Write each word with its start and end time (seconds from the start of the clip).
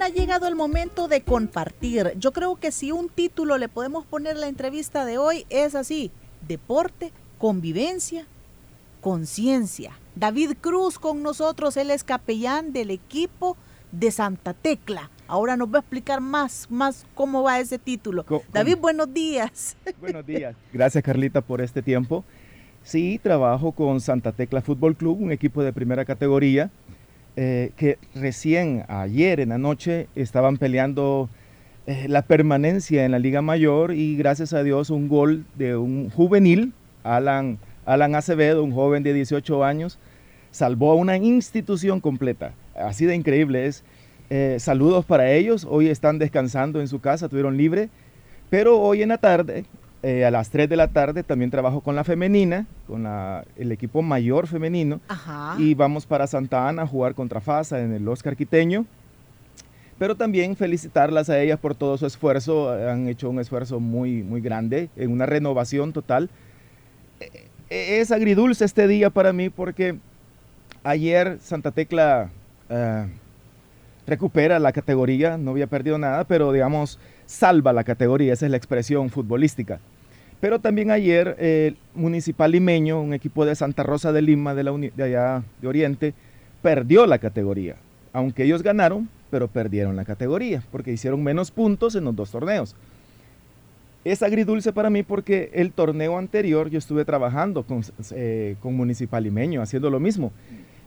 Ha 0.00 0.08
llegado 0.10 0.46
el 0.46 0.54
momento 0.54 1.08
de 1.08 1.22
compartir. 1.22 2.12
Yo 2.18 2.32
creo 2.32 2.56
que 2.56 2.70
si 2.70 2.92
un 2.92 3.08
título 3.08 3.58
le 3.58 3.68
podemos 3.68 4.04
poner 4.04 4.36
la 4.36 4.46
entrevista 4.46 5.04
de 5.04 5.18
hoy 5.18 5.46
es 5.48 5.74
así, 5.74 6.12
deporte, 6.46 7.12
convivencia, 7.38 8.26
conciencia. 9.00 9.92
David 10.14 10.52
Cruz 10.60 10.98
con 10.98 11.22
nosotros, 11.22 11.76
él 11.76 11.90
es 11.90 12.04
capellán 12.04 12.72
del 12.72 12.90
equipo 12.90 13.56
de 13.90 14.10
Santa 14.10 14.54
Tecla. 14.54 15.10
Ahora 15.26 15.56
nos 15.56 15.72
va 15.72 15.78
a 15.78 15.80
explicar 15.80 16.20
más, 16.20 16.66
más 16.70 17.04
cómo 17.14 17.42
va 17.42 17.58
ese 17.58 17.78
título. 17.78 18.24
David, 18.52 18.76
buenos 18.76 19.12
días. 19.12 19.76
Buenos 20.00 20.24
días. 20.26 20.54
Gracias 20.72 21.02
Carlita 21.02 21.40
por 21.40 21.60
este 21.60 21.82
tiempo. 21.82 22.22
Sí, 22.84 23.18
trabajo 23.20 23.72
con 23.72 24.00
Santa 24.00 24.30
Tecla 24.30 24.62
Fútbol 24.62 24.94
Club, 24.94 25.20
un 25.20 25.32
equipo 25.32 25.64
de 25.64 25.72
primera 25.72 26.04
categoría 26.04 26.70
eh, 27.36 27.72
que 27.76 27.98
recién 28.14 28.84
ayer 28.88 29.40
en 29.40 29.50
la 29.50 29.58
noche 29.58 30.08
estaban 30.14 30.56
peleando 30.56 31.28
eh, 31.86 32.06
la 32.08 32.22
permanencia 32.22 33.04
en 33.04 33.12
la 33.12 33.18
Liga 33.18 33.42
Mayor 33.42 33.92
y 33.92 34.16
gracias 34.16 34.52
a 34.54 34.62
Dios 34.62 34.90
un 34.90 35.08
gol 35.08 35.44
de 35.54 35.76
un 35.76 36.10
juvenil, 36.10 36.72
Alan, 37.04 37.58
Alan 37.84 38.14
Acevedo, 38.14 38.64
un 38.64 38.72
joven 38.72 39.02
de 39.02 39.12
18 39.12 39.64
años, 39.64 39.98
salvó 40.50 40.92
a 40.92 40.94
una 40.94 41.18
institución 41.18 42.00
completa. 42.00 42.52
Así 42.74 43.04
de 43.04 43.14
increíble 43.14 43.66
es. 43.66 43.84
Eh, 44.30 44.56
saludos 44.58 45.04
para 45.04 45.30
ellos. 45.30 45.66
Hoy 45.68 45.88
están 45.88 46.18
descansando 46.18 46.80
en 46.80 46.88
su 46.88 47.00
casa, 47.00 47.28
tuvieron 47.28 47.56
libre. 47.56 47.90
Pero 48.48 48.80
hoy 48.80 49.02
en 49.02 49.10
la 49.10 49.18
tarde 49.18 49.64
eh, 50.08 50.24
a 50.24 50.30
las 50.30 50.50
3 50.50 50.68
de 50.68 50.76
la 50.76 50.86
tarde 50.86 51.24
también 51.24 51.50
trabajo 51.50 51.80
con 51.80 51.96
la 51.96 52.04
femenina, 52.04 52.64
con 52.86 53.08
el 53.56 53.72
equipo 53.72 54.02
mayor 54.02 54.46
femenino. 54.46 55.00
Y 55.58 55.74
vamos 55.74 56.06
para 56.06 56.28
Santa 56.28 56.68
Ana 56.68 56.82
a 56.82 56.86
jugar 56.86 57.16
contra 57.16 57.40
FASA 57.40 57.80
en 57.80 57.92
el 57.92 58.06
Oscar 58.06 58.36
Quiteño. 58.36 58.86
Pero 59.98 60.14
también 60.14 60.54
felicitarlas 60.54 61.28
a 61.28 61.40
ellas 61.40 61.58
por 61.58 61.74
todo 61.74 61.98
su 61.98 62.06
esfuerzo. 62.06 62.70
Han 62.70 63.08
hecho 63.08 63.28
un 63.28 63.40
esfuerzo 63.40 63.80
muy, 63.80 64.22
muy 64.22 64.40
grande 64.40 64.90
en 64.94 65.10
una 65.10 65.26
renovación 65.26 65.92
total. 65.92 66.30
Eh, 67.18 67.98
es 67.98 68.12
agridulce 68.12 68.64
este 68.64 68.86
día 68.86 69.10
para 69.10 69.32
mí 69.32 69.50
porque 69.50 69.98
ayer 70.84 71.38
Santa 71.40 71.72
Tecla 71.72 72.30
eh, 72.68 73.06
recupera 74.06 74.60
la 74.60 74.70
categoría, 74.70 75.36
no 75.36 75.50
había 75.50 75.66
perdido 75.66 75.98
nada, 75.98 76.22
pero 76.22 76.52
digamos 76.52 77.00
salva 77.26 77.72
la 77.72 77.82
categoría, 77.82 78.34
esa 78.34 78.46
es 78.46 78.52
la 78.52 78.56
expresión 78.56 79.10
futbolística. 79.10 79.80
Pero 80.40 80.58
también 80.60 80.90
ayer 80.90 81.28
el 81.28 81.36
eh, 81.38 81.74
Municipal 81.94 82.52
Limeño, 82.52 83.00
un 83.00 83.14
equipo 83.14 83.44
de 83.46 83.54
Santa 83.54 83.82
Rosa 83.82 84.12
de 84.12 84.22
Lima, 84.22 84.54
de, 84.54 84.64
la 84.64 84.72
de 84.72 85.02
allá 85.02 85.42
de 85.60 85.68
Oriente, 85.68 86.14
perdió 86.62 87.06
la 87.06 87.18
categoría. 87.18 87.76
Aunque 88.12 88.44
ellos 88.44 88.62
ganaron, 88.62 89.08
pero 89.30 89.48
perdieron 89.48 89.96
la 89.96 90.04
categoría, 90.04 90.62
porque 90.70 90.92
hicieron 90.92 91.22
menos 91.22 91.50
puntos 91.50 91.94
en 91.94 92.04
los 92.04 92.14
dos 92.14 92.30
torneos. 92.30 92.76
Es 94.04 94.22
agridulce 94.22 94.72
para 94.72 94.88
mí 94.88 95.02
porque 95.02 95.50
el 95.52 95.72
torneo 95.72 96.16
anterior 96.16 96.70
yo 96.70 96.78
estuve 96.78 97.04
trabajando 97.04 97.64
con, 97.64 97.82
eh, 98.12 98.56
con 98.60 98.74
Municipal 98.74 99.24
Limeño, 99.24 99.62
haciendo 99.62 99.90
lo 99.90 99.98
mismo. 99.98 100.32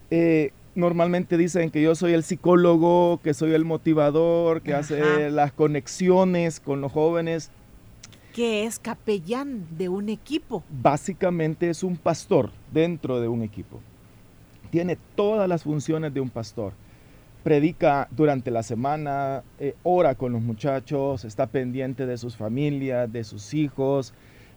Eh, 0.09 0.51
normalmente 0.75 1.37
dicen 1.37 1.69
que 1.69 1.81
yo 1.81 1.95
soy 1.95 2.13
el 2.13 2.23
psicólogo, 2.23 3.19
que 3.23 3.33
soy 3.33 3.53
el 3.53 3.65
motivador, 3.65 4.61
que 4.61 4.73
hace 4.73 5.29
las 5.31 5.51
conexiones 5.51 6.59
con 6.59 6.81
los 6.81 6.91
jóvenes. 6.91 7.51
Que 8.39 8.63
es 8.63 8.79
capellán 8.79 9.67
de 9.77 9.89
un 9.89 10.07
equipo. 10.07 10.63
Básicamente 10.69 11.69
es 11.69 11.83
un 11.83 11.97
pastor 11.97 12.51
dentro 12.71 13.19
de 13.19 13.27
un 13.27 13.41
equipo. 13.41 13.81
Tiene 14.69 14.97
todas 15.15 15.49
las 15.49 15.63
funciones 15.63 16.13
de 16.13 16.21
un 16.21 16.29
pastor. 16.29 16.71
Predica 17.43 18.07
durante 18.11 18.49
la 18.49 18.63
semana, 18.63 19.43
eh, 19.59 19.75
ora 19.83 20.15
con 20.15 20.31
los 20.31 20.41
muchachos, 20.41 21.25
está 21.25 21.47
pendiente 21.47 22.05
de 22.05 22.17
sus 22.17 22.37
familias, 22.37 23.11
de 23.11 23.25
sus 23.25 23.53
hijos, 23.53 24.13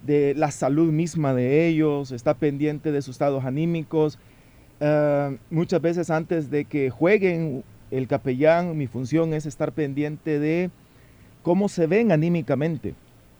de 0.07 0.35
la 0.37 0.53
salud 0.53 0.93
misma 0.93 1.35
de 1.35 1.67
ellos, 1.67 2.13
está 2.13 2.35
pendiente 2.35 2.93
de 2.93 3.03
sus 3.03 3.17
estados 3.17 3.45
anímicos 3.45 4.17
Ah, 4.85 5.31
muchas 5.49 5.81
veces 5.81 6.11
antes 6.11 6.51
de 6.51 6.65
que 6.65 6.91
jueguen 6.91 7.63
el 7.93 8.09
capellán, 8.09 8.77
mi 8.77 8.89
función 8.89 9.33
es 9.33 9.47
estar 9.47 9.71
pendiente 9.71 10.41
de 10.41 10.71
cómo 11.45 11.69
se 11.69 11.87
ven 11.87 12.11
anímicamente. 12.11 12.95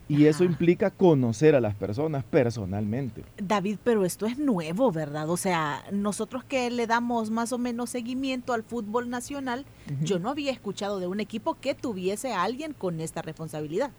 Y 0.09 0.27
eso 0.27 0.45
implica 0.45 0.91
conocer 0.91 1.55
a 1.55 1.61
las 1.61 1.75
personas 1.75 2.25
personalmente. 2.25 3.23
David, 3.37 3.79
pero 3.83 4.05
esto 4.05 4.27
es 4.27 4.39
nuevo, 4.39 4.93
¿verdad? 4.93 5.31
O 5.31 5.37
sea, 5.37 5.85
nosotros 5.91 6.45
que 6.45 6.71
le 6.71 6.87
damos 6.87 7.31
más 7.31 7.53
o 7.53 7.59
menos 7.59 7.91
seguimiento 7.91 8.53
al 8.53 8.63
fútbol 8.63 9.09
nacional, 9.09 9.65
yo 10.03 10.19
no 10.19 10.31
había 10.31 10.53
escuchado 10.53 11.01
de 11.01 11.07
un 11.07 11.21
equipo 11.21 11.55
que 11.55 11.75
tuviese 11.75 12.33
a 12.33 12.43
alguien 12.43 12.75
con 12.75 13.01
esta 13.01 13.23
responsabilidad. 13.23 13.91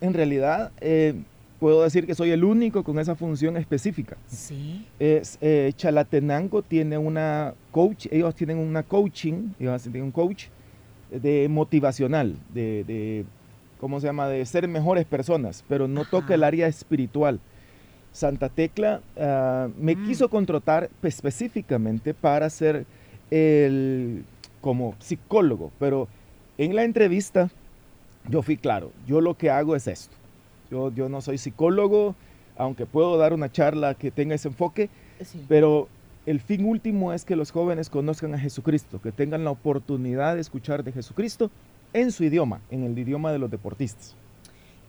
En 0.00 0.14
realidad, 0.14 0.72
eh, 0.80 1.14
puedo 1.58 1.82
decir 1.82 2.06
que 2.06 2.14
soy 2.14 2.30
el 2.30 2.42
único 2.42 2.82
con 2.82 2.98
esa 2.98 3.14
función 3.14 3.56
específica. 3.56 4.16
Sí. 4.26 4.86
Es, 4.98 5.38
eh, 5.40 5.72
Chalatenango 5.76 6.62
tiene 6.62 6.96
una 6.96 7.54
coach, 7.70 8.06
ellos 8.10 8.34
tienen 8.34 8.58
una 8.58 8.82
coaching, 8.82 9.50
ellos 9.60 9.82
tienen 9.82 10.04
un 10.04 10.10
coach 10.10 10.46
de 11.10 11.48
motivacional, 11.48 12.36
de, 12.52 13.24
¿cómo 13.80 14.00
se 14.00 14.06
llama? 14.06 14.28
De 14.28 14.44
ser 14.46 14.68
mejores 14.68 15.06
personas, 15.06 15.64
pero 15.68 15.88
no 15.88 16.04
toca 16.04 16.34
el 16.34 16.44
área 16.44 16.66
espiritual. 16.68 17.40
Santa 18.12 18.48
Tecla 18.48 19.00
ah, 19.18 19.68
me 19.78 19.96
mm. 19.96 20.06
quiso 20.06 20.28
contratar 20.28 20.90
específicamente 21.02 22.12
para 22.14 22.50
ser 22.50 22.84
el, 23.30 24.24
como 24.60 24.94
psicólogo, 24.98 25.70
pero 25.78 26.08
en 26.58 26.76
la 26.76 26.84
entrevista 26.84 27.50
yo 28.28 28.42
fui 28.42 28.56
claro, 28.56 28.92
yo 29.06 29.20
lo 29.20 29.34
que 29.34 29.50
hago 29.50 29.74
es 29.76 29.86
esto 29.86 30.20
yo, 30.70 31.08
no 31.08 31.20
soy 31.20 31.38
psicólogo, 31.38 32.14
aunque 32.56 32.86
puedo 32.86 33.16
dar 33.18 33.32
una 33.32 33.50
charla 33.50 33.94
que 33.94 34.10
tenga 34.10 34.34
ese 34.34 34.48
enfoque, 34.48 34.88
pero 35.48 35.88
el 36.26 36.40
fin 36.40 36.64
último 36.64 37.12
es 37.12 37.24
que 37.24 37.36
los 37.36 37.50
jóvenes 37.50 37.90
conozcan 37.90 38.34
a 38.34 38.38
Jesucristo, 38.38 39.00
que 39.00 39.12
tengan 39.12 39.44
la 39.44 39.50
oportunidad 39.50 40.34
de 40.34 40.40
escuchar 40.40 40.84
de 40.84 40.92
Jesucristo 40.92 41.50
en 41.92 42.12
su 42.12 42.24
idioma, 42.24 42.60
en 42.70 42.84
el 42.84 42.98
idioma 42.98 43.32
de 43.32 43.38
los 43.38 43.50
deportistas. 43.50 44.14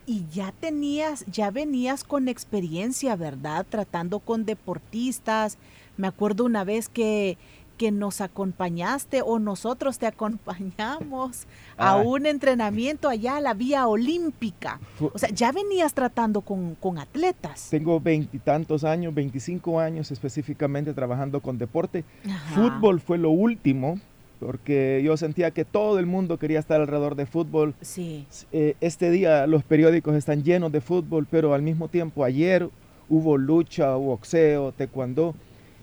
Y 0.06 0.26
ya 0.32 0.52
tenías, 0.60 1.26
ya 1.28 1.52
venías 1.52 2.04
con 2.04 2.28
experiencia, 2.28 3.16
¿verdad? 3.16 3.66
Tratando 3.70 4.20
con 4.20 4.46
deportistas. 4.46 5.58
Me 5.96 6.08
acuerdo 6.08 6.44
una 6.46 6.64
vez 6.64 6.90
que 6.90 7.38
que 7.82 7.90
nos 7.90 8.22
acompañaste 8.22 9.24
o 9.26 9.40
nosotros 9.40 9.98
te 9.98 10.06
acompañamos 10.06 11.48
a 11.78 11.96
un 11.96 12.28
entrenamiento 12.28 13.10
allá 13.10 13.38
a 13.38 13.42
la 13.42 13.56
vía 13.56 13.88
olímpica. 13.88 14.80
O 15.00 15.18
sea, 15.18 15.30
ya 15.30 15.52
venías 15.52 15.96
tratando 15.96 16.42
con, 16.42 16.78
atletas. 17.00 17.70
Tengo 17.72 18.00
veintitantos 18.00 18.84
años, 18.84 19.16
25 19.16 19.80
años 19.80 20.12
específicamente 20.12 20.94
trabajando 20.94 21.40
con 21.40 21.58
deporte. 21.58 22.06
Fútbol 22.54 23.00
fue 23.00 23.18
lo 23.18 23.32
último, 23.32 24.00
porque 24.42 25.02
yo 25.06 25.16
sentía 25.18 25.52
que 25.52 25.64
todo 25.64 26.00
el 26.00 26.08
mundo 26.08 26.38
quería 26.38 26.60
estar 26.60 26.82
alrededor 26.82 27.16
de 27.16 27.28
fútbol. 27.28 27.76
Sí. 27.82 28.26
Eh, 28.52 28.76
este 28.82 29.12
día 29.12 29.46
los 29.46 29.64
periódicos 29.64 30.16
están 30.16 30.44
llenos 30.44 30.72
de 30.72 30.82
fútbol, 30.82 31.28
pero 31.30 31.54
al 31.54 31.62
mismo 31.62 31.88
tiempo 31.88 32.24
ayer 32.24 32.68
hubo 33.08 33.38
lucha, 33.38 33.94
boxeo, 33.96 34.72
taekwondo 34.72 35.36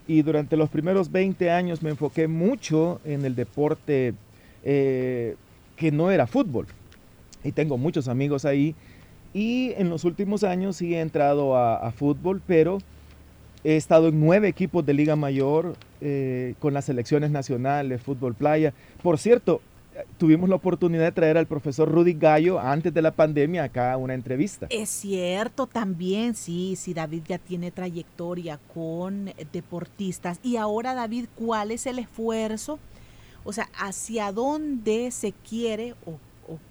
y 0.08 0.22
durante 0.22 0.56
los 0.56 0.70
primeros 0.70 1.12
20 1.12 1.50
años 1.50 1.82
me 1.82 1.90
enfoqué 1.90 2.26
mucho 2.26 3.00
en 3.04 3.24
el 3.24 3.36
deporte 3.36 4.14
eh, 4.64 5.36
que 5.76 5.92
no 5.92 6.10
era 6.10 6.26
fútbol. 6.26 6.66
Y 7.44 7.52
tengo 7.52 7.76
muchos 7.76 8.08
amigos 8.08 8.44
ahí. 8.44 8.74
Y 9.34 9.72
en 9.76 9.90
los 9.90 10.04
últimos 10.04 10.42
años 10.42 10.76
sí 10.76 10.94
he 10.94 11.00
entrado 11.00 11.56
a, 11.56 11.92
fútbol, 11.92 12.40
pero 12.46 12.78
he 13.64 13.76
estado 13.76 14.08
en 14.08 14.20
nueve 14.20 14.48
equipos 14.48 14.84
de 14.84 14.94
Liga 14.94 15.16
Mayor 15.16 15.76
eh, 16.00 16.54
con 16.58 16.74
las 16.74 16.86
selecciones 16.86 17.30
nacionales, 17.30 18.02
fútbol 18.02 18.34
playa. 18.34 18.72
Por 19.02 19.18
cierto, 19.18 19.60
tuvimos 20.16 20.48
la 20.48 20.56
oportunidad 20.56 21.04
de 21.04 21.12
traer 21.12 21.38
al 21.38 21.46
profesor 21.46 21.90
Rudy 21.90 22.14
Gallo 22.14 22.60
antes 22.60 22.92
de 22.94 23.02
la 23.02 23.10
pandemia 23.10 23.64
acá 23.64 23.92
a 23.92 23.96
una 23.96 24.14
entrevista. 24.14 24.66
Es 24.70 24.88
cierto, 24.88 25.66
también, 25.66 26.34
sí, 26.34 26.76
sí, 26.76 26.94
David 26.94 27.22
ya 27.28 27.38
tiene 27.38 27.70
trayectoria 27.70 28.58
con 28.74 29.32
deportistas. 29.52 30.38
Y 30.42 30.56
ahora, 30.56 30.94
David, 30.94 31.26
¿cuál 31.34 31.70
es 31.70 31.86
el 31.86 31.98
esfuerzo? 31.98 32.78
O 33.44 33.52
sea, 33.52 33.68
¿hacia 33.74 34.32
dónde 34.32 35.10
se 35.10 35.32
quiere 35.32 35.94
o, 36.06 36.18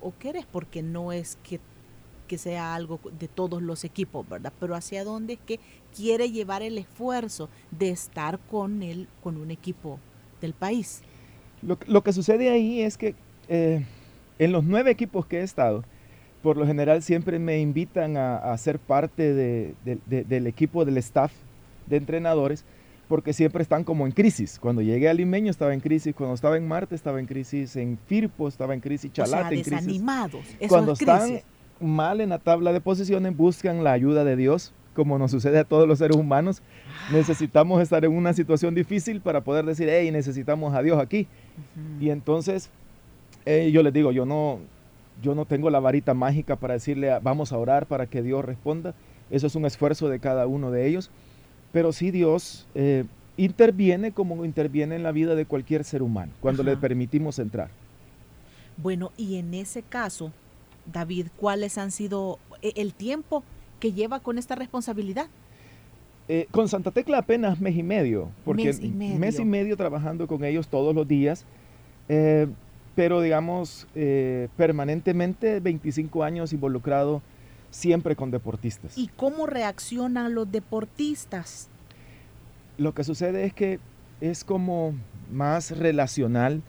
o? 0.02 0.14
Porque 0.52 0.82
no 0.84 1.12
es 1.12 1.38
que, 1.44 1.60
que 2.28 2.38
sea 2.38 2.76
algo 2.76 3.00
de 3.20 3.28
todos 3.28 3.62
los 3.62 3.84
equipos, 3.84 4.28
¿verdad? 4.30 4.54
Pero 4.60 4.76
¿hacia 4.76 5.04
dónde 5.04 5.34
es 5.34 5.40
que 5.40 5.60
quiere 5.96 6.32
llevar 6.32 6.62
el 6.62 6.78
esfuerzo 6.78 7.50
de 7.72 7.90
estar 7.90 8.40
con, 8.40 8.84
él, 8.84 9.08
con 9.24 9.38
un 9.38 9.50
equipo 9.50 10.00
del 10.42 10.54
país? 10.54 11.02
Lo, 11.62 12.04
que 12.04 12.14
sucede 12.14 12.50
ahí 12.50 12.82
es 12.82 12.98
que 12.98 13.16
eh, 13.50 13.84
en 14.38 14.52
los 14.52 14.64
nueve 14.64 14.92
equipos 14.92 15.26
que 15.26 15.40
he 15.40 15.44
estado, 15.44 15.84
por 16.44 16.58
lo 16.58 16.68
general 16.68 17.02
siempre 17.02 17.40
me 17.40 17.60
invitan 17.60 18.16
a, 18.16 18.56
ser 18.58 18.80
parte 18.80 19.34
del 19.34 20.48
equipo, 20.48 20.86
del 20.86 20.98
staff 20.98 21.32
de 21.88 21.98
entrenadores, 21.98 22.64
porque 23.08 23.34
siempre 23.34 23.64
están 23.64 23.84
como 23.84 24.06
en 24.06 24.12
crisis. 24.12 24.60
Cuando 24.60 24.82
llegué 24.82 25.10
a 25.10 25.14
Limeño 25.14 25.50
estaba 25.50 25.74
en 25.74 25.80
crisis, 25.80 26.14
cuando 26.14 26.36
estaba 26.36 26.58
en 26.58 26.68
Marte 26.68 26.94
estaba 26.94 27.20
en 27.20 27.26
crisis, 27.26 27.76
en 27.76 27.98
Firpo 28.06 28.48
estaba 28.48 28.74
en 28.74 28.82
crisis, 28.82 29.12
Chalate 29.12 29.56
en 29.56 29.64
crisis. 29.64 29.72
desanimados. 29.72 30.46
cuando 30.68 30.94
están 30.94 31.42
mal 31.80 32.22
en 32.22 32.30
la 32.30 32.40
tabla 32.40 32.74
de 32.74 32.82
posiciones 32.82 33.36
buscan 33.36 33.84
la 33.84 33.92
ayuda 33.92 34.24
de 34.24 34.36
Dios, 34.36 34.74
como 34.94 35.18
nos 35.18 35.32
sucede 35.32 35.60
a 35.60 35.64
todos 35.64 35.88
los 35.88 36.00
seres 36.00 36.18
humanos. 36.18 36.62
Necesitamos 37.12 37.82
estar 37.82 38.04
en 38.06 38.12
una 38.12 38.34
situación 38.34 38.76
difícil 38.76 39.22
para 39.22 39.42
poder 39.42 39.66
decir, 39.66 39.88
hey, 39.90 40.12
necesitamos 40.12 40.74
a 40.74 40.82
Dios 40.82 41.00
aquí. 41.00 41.28
Y 42.00 42.10
entonces 42.10 42.70
eh, 43.46 43.72
yo 43.72 43.84
les 43.84 43.94
digo, 43.94 44.12
yo 44.12 44.26
no, 44.26 44.60
yo 45.22 45.36
no 45.36 45.46
tengo 45.46 45.70
la 45.70 45.80
varita 45.80 46.14
mágica 46.14 46.56
para 46.56 46.74
decirle, 46.74 47.18
vamos 47.22 47.52
a 47.54 47.58
orar 47.58 47.86
para 47.86 48.08
que 48.08 48.22
Dios 48.22 48.44
responda. 48.44 48.94
Eso 49.30 49.48
es 49.48 49.56
un 49.56 49.66
esfuerzo 49.66 50.10
de 50.10 50.20
cada 50.20 50.48
uno 50.48 50.72
de 50.72 50.88
ellos. 50.88 51.10
Pero 51.72 51.92
sí 51.94 52.12
Dios 52.12 52.68
eh, 52.76 53.06
interviene 53.38 54.12
como 54.12 54.44
interviene 54.46 54.96
en 54.96 55.04
la 55.04 55.12
vida 55.12 55.36
de 55.36 55.46
cualquier 55.46 55.84
ser 55.84 56.02
humano, 56.02 56.32
cuando 56.42 56.64
le 56.64 56.76
permitimos 56.76 57.40
entrar. 57.40 57.70
Bueno, 58.78 59.12
y 59.18 59.38
en 59.38 59.54
ese 59.54 59.82
caso, 59.82 60.32
David, 60.92 61.28
¿cuáles 61.38 61.78
han 61.78 61.92
sido 61.92 62.40
eh, 62.62 62.74
el 62.76 62.94
tiempo 62.94 63.44
que 63.80 63.94
lleva 63.94 64.20
con 64.20 64.38
esta 64.38 64.56
responsabilidad? 64.56 65.28
con 66.52 66.68
Santa 66.68 66.92
Tecla 66.92 67.20
apenas 67.20 67.62
mes 67.62 67.78
y 67.78 67.84
medio, 67.84 68.30
porque 68.44 68.66
mes 68.66 68.84
y 68.84 68.90
medio, 68.90 69.18
mes 69.18 69.40
y 69.40 69.46
medio 69.46 69.78
trabajando 69.78 70.28
con 70.28 70.44
ellos 70.44 70.68
todos 70.68 70.94
los 70.94 71.08
días 71.08 71.46
pero 72.98 73.22
digamos, 73.22 73.88
eh, 73.94 74.48
permanentemente 74.58 75.60
25 75.60 76.24
años 76.24 76.52
involucrado 76.52 77.22
siempre 77.70 78.16
con 78.16 78.32
deportistas. 78.32 78.98
¿Y 78.98 79.08
cómo 79.10 79.46
reaccionan 79.46 80.34
los 80.34 80.52
deportistas? 80.52 81.70
Lo 82.80 82.96
que 82.96 83.04
sucede 83.04 83.46
es 83.46 83.54
que 83.54 83.80
es 84.20 84.44
como 84.44 84.96
más 85.32 85.78
relacional. 85.78 86.64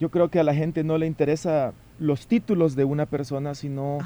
Yo 0.00 0.10
creo 0.10 0.30
que 0.30 0.40
a 0.40 0.42
la 0.42 0.54
gente 0.54 0.84
no 0.84 0.96
le 0.96 1.06
interesa 1.06 1.74
los 1.98 2.26
títulos 2.26 2.76
de 2.76 2.84
una 2.84 3.06
persona, 3.06 3.54
sino 3.54 3.98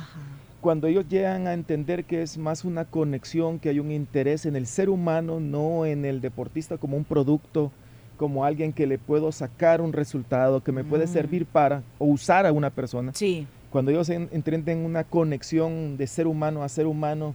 cuando 0.60 0.87
ellos 0.87 1.06
llegan 1.08 1.46
a 1.46 1.54
entender 1.54 2.04
que 2.04 2.22
es 2.22 2.38
más 2.38 2.64
una 2.64 2.84
conexión, 2.84 3.58
que 3.58 3.70
hay 3.70 3.81
un 3.81 3.90
interés 3.90 4.46
en 4.46 4.56
el 4.56 4.66
ser 4.66 4.90
humano, 4.90 5.40
no 5.40 5.87
en 5.87 6.04
el 6.04 6.20
deportista 6.20 6.76
como 6.76 6.96
un 6.96 7.04
producto 7.04 7.72
como 8.16 8.44
alguien 8.44 8.75
que 8.75 8.87
le 8.87 8.98
puedo 8.98 9.32
sacar 9.32 9.81
un 9.81 9.94
resultado 9.94 10.62
que 10.62 10.72
me 10.72 10.84
puede 10.84 11.06
mm. 11.06 11.08
servir 11.08 11.46
para 11.46 11.82
o 11.98 12.04
usar 12.04 12.44
a 12.44 12.52
una 12.52 12.69
persona. 12.69 13.12
Sí. 13.14 13.46
Cuando 13.70 13.90
ellos 13.90 14.10
entren 14.10 14.62
en 14.69 14.84
una 14.84 15.04
conexión 15.04 15.96
de 15.96 16.06
ser 16.06 16.26
humano 16.26 16.62
a 16.62 16.69
ser 16.69 16.87
humano 16.87 17.34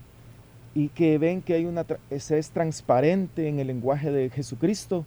y 0.75 0.89
que 0.89 1.17
ven 1.17 1.41
que 1.41 1.55
hay 1.55 1.65
una 1.65 1.85
se 2.19 2.37
es 2.37 2.51
transparente 2.51 3.47
en 3.47 3.59
el 3.59 3.67
lenguaje 3.67 4.11
de 4.11 4.29
Jesucristo, 4.29 5.05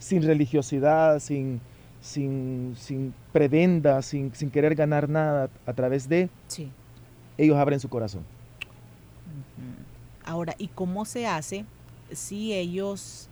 sin 0.00 0.22
religiosidad, 0.22 1.20
sin, 1.20 1.60
sin, 2.02 2.74
sin 2.76 3.14
prebenda, 3.32 4.02
sin, 4.02 4.34
sin 4.34 4.50
querer 4.50 4.74
ganar 4.74 5.08
nada 5.08 5.48
a 5.64 5.72
través 5.72 6.08
de, 6.08 6.28
sí. 6.48 6.70
ellos 7.38 7.56
abren 7.56 7.80
su 7.80 7.88
corazón. 7.88 8.24
Ahora, 10.24 10.54
¿y 10.58 10.68
cómo 10.68 11.04
se 11.04 11.26
hace 11.26 11.64
si 12.12 12.52
ellos 12.52 13.28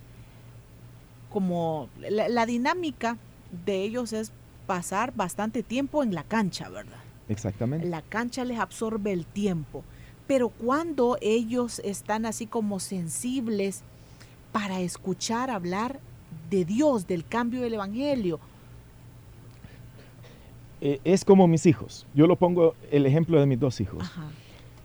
como 1.31 1.89
la, 1.99 2.47
dinámica 2.47 3.17
de 3.65 3.83
ellos 3.85 4.13
es 4.13 4.33
pasar 4.67 5.15
bastante 5.15 5.63
tiempo 5.63 6.03
en 6.03 6.15
la 6.15 6.25
cancha, 6.25 6.69
¿verdad? 6.69 6.99
Exactamente. 7.29 7.87
La 7.87 8.03
cancha 8.03 8.45
les 8.45 8.59
absorbe 8.59 9.13
el 9.13 9.27
tiempo. 9.27 9.85
Pero 10.27 10.49
cuando 10.49 11.19
ellos 11.21 11.81
están 11.85 12.27
así 12.27 12.47
como 12.47 12.81
sensibles 12.81 13.83
para 14.53 14.81
escuchar 14.81 15.51
hablar 15.51 16.01
de 16.51 16.65
Dios, 16.65 17.07
del 17.07 17.25
cambio 17.25 17.63
del 17.63 17.75
Evangelio. 17.75 18.41
Eh, 20.81 21.01
es 21.05 21.25
como 21.25 21.47
mis 21.47 21.67
hijos. 21.67 22.07
Yo 22.15 22.27
lo 22.27 22.37
pongo 22.37 22.75
el 22.91 23.07
ejemplo 23.07 23.39
de 23.39 23.47
mis 23.47 23.61
dos 23.61 23.81
hijos. 23.81 24.03
Ajá. 24.03 24.31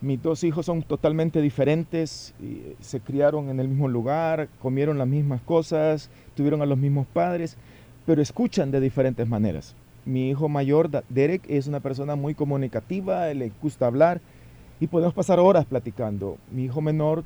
Mis 0.02 0.22
dos 0.22 0.44
hijos 0.44 0.66
son 0.66 0.84
totalmente 0.84 1.42
diferentes, 1.42 2.34
se 2.80 3.00
criaron 3.00 3.50
en 3.50 3.60
el 3.60 3.70
mismo 3.70 3.88
lugar, 3.88 4.50
comieron 4.62 4.98
las 4.98 5.08
mismas 5.08 5.42
cosas, 5.42 6.10
tuvieron 6.36 6.62
a 6.62 6.66
los 6.66 6.78
mismos 6.78 7.08
padres, 7.08 7.58
pero 8.06 8.22
escuchan 8.22 8.72
de 8.72 8.82
diferentes 8.82 9.28
maneras. 9.28 9.74
Mi 10.04 10.30
hijo 10.30 10.50
mayor, 10.50 10.92
Derek, 11.10 11.44
es 11.48 11.66
una 11.66 11.80
persona 11.80 12.16
muy 12.16 12.36
comunicativa, 12.36 13.34
le 13.34 13.52
gusta 13.62 13.88
hablar 13.88 14.22
y 14.80 14.88
podemos 14.88 15.14
pasar 15.14 15.40
horas 15.40 15.66
platicando. 15.66 16.38
Mi 16.52 16.66
hijo 16.66 16.82
menor, 16.82 17.24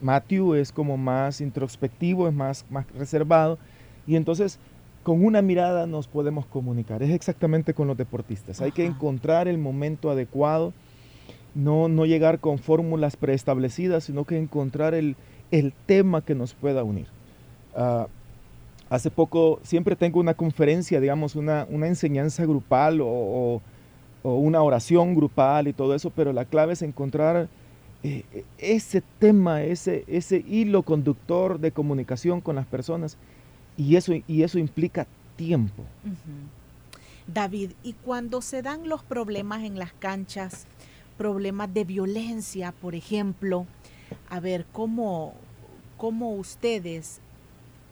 Matthew, 0.00 0.54
es 0.54 0.70
como 0.70 0.96
más 0.96 1.40
introspectivo, 1.40 2.28
es 2.28 2.34
más, 2.34 2.64
más 2.70 2.86
reservado 2.92 3.58
y 4.06 4.16
entonces 4.16 4.60
con 5.04 5.24
una 5.24 5.42
mirada 5.42 5.86
nos 5.86 6.08
podemos 6.08 6.46
comunicar. 6.46 7.02
Es 7.02 7.10
exactamente 7.10 7.74
con 7.74 7.86
los 7.86 7.96
deportistas. 7.96 8.60
Hay 8.60 8.72
que 8.72 8.84
encontrar 8.84 9.46
el 9.46 9.58
momento 9.58 10.10
adecuado 10.10 10.72
no, 11.54 11.88
no 11.88 12.06
llegar 12.06 12.40
con 12.40 12.58
fórmulas 12.58 13.16
preestablecidas, 13.16 14.04
sino 14.04 14.24
que 14.24 14.38
encontrar 14.38 14.94
el, 14.94 15.14
tema 15.86 16.22
que 16.22 16.34
nos 16.34 16.52
pueda 16.52 16.82
unir. 16.82 17.06
Ah, 17.76 18.08
hace 18.90 19.08
poco, 19.08 19.60
siempre 19.62 19.94
tengo 19.94 20.18
una 20.18 20.34
conferencia, 20.34 21.00
digamos, 21.00 21.36
una, 21.36 21.68
enseñanza 21.70 22.44
grupal 22.44 23.00
o, 23.00 23.60
una 24.24 24.62
oración 24.62 25.14
grupal 25.14 25.68
y 25.68 25.74
todo 25.74 25.94
eso, 25.94 26.10
pero 26.10 26.32
la 26.32 26.46
clave 26.46 26.72
es 26.72 26.82
encontrar 26.82 27.46
eh, 28.02 28.24
ese 28.58 29.02
tema, 29.20 29.62
ese, 29.62 30.02
ese 30.08 30.42
hilo 30.48 30.82
conductor 30.82 31.60
de 31.60 31.72
comunicación 31.72 32.40
con 32.40 32.56
las 32.56 32.66
personas 32.66 33.18
y 33.76 33.96
eso, 33.96 34.12
y 34.26 34.42
eso 34.42 34.58
implica 34.58 35.06
tiempo. 35.36 35.82
David, 37.26 37.72
y 37.82 37.94
cuando 37.94 38.42
se 38.42 38.62
dan 38.62 38.88
los 38.88 39.02
problemas 39.02 39.62
en 39.62 39.78
las 39.78 39.92
canchas, 39.92 40.66
problemas 41.16 41.72
de 41.72 41.84
violencia, 41.84 42.72
por 42.72 42.94
ejemplo. 42.94 43.66
A 44.28 44.40
ver, 44.40 44.66
¿cómo, 44.72 45.34
cómo 45.96 46.32
ustedes 46.34 47.20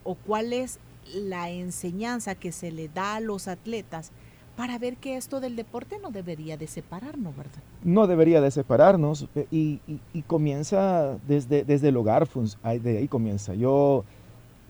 o 0.05 0.15
cuál 0.15 0.53
es 0.53 0.79
la 1.15 1.51
enseñanza 1.51 2.35
que 2.35 2.53
se 2.53 2.71
le 2.71 2.89
da 2.89 3.17
a 3.17 3.21
los 3.21 3.49
atletas 3.49 4.13
para 4.57 4.79
ver 4.79 4.97
que 4.97 5.17
esto 5.17 5.41
del 5.41 5.57
deporte 5.57 5.99
no 6.01 6.11
debería 6.11 6.57
de 6.57 6.67
separarnos, 6.67 7.35
¿verdad? 7.37 7.63
No 7.83 8.07
debería 8.07 8.41
de 8.41 8.51
separarnos 8.51 9.27
eh, 9.35 9.47
y, 9.51 9.81
comienza 10.27 11.17
desde, 11.27 11.65
desde 11.65 11.89
el 11.89 11.97
hogar, 11.97 12.29
de 12.29 12.99
ahí 12.99 13.09
comienza. 13.09 13.55
Yo, 13.55 14.05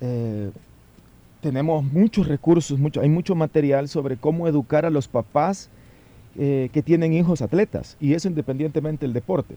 eh, 0.00 0.50
tenemos 1.42 1.84
muchos 1.84 2.28
recursos, 2.28 2.78
mucho, 2.78 3.00
hay 3.00 3.08
mucho 3.08 3.34
material 3.34 3.88
sobre 3.88 4.16
cómo 4.16 4.46
educar 4.46 4.86
a 4.86 4.90
los 4.90 5.08
papás 5.08 5.68
eh, 6.38 6.70
que 6.72 6.82
tienen 6.82 7.12
hijos 7.12 7.42
atletas, 7.42 7.96
y 8.00 8.14
eso 8.14 8.28
independientemente 8.28 9.04
del 9.04 9.12
deporte. 9.12 9.56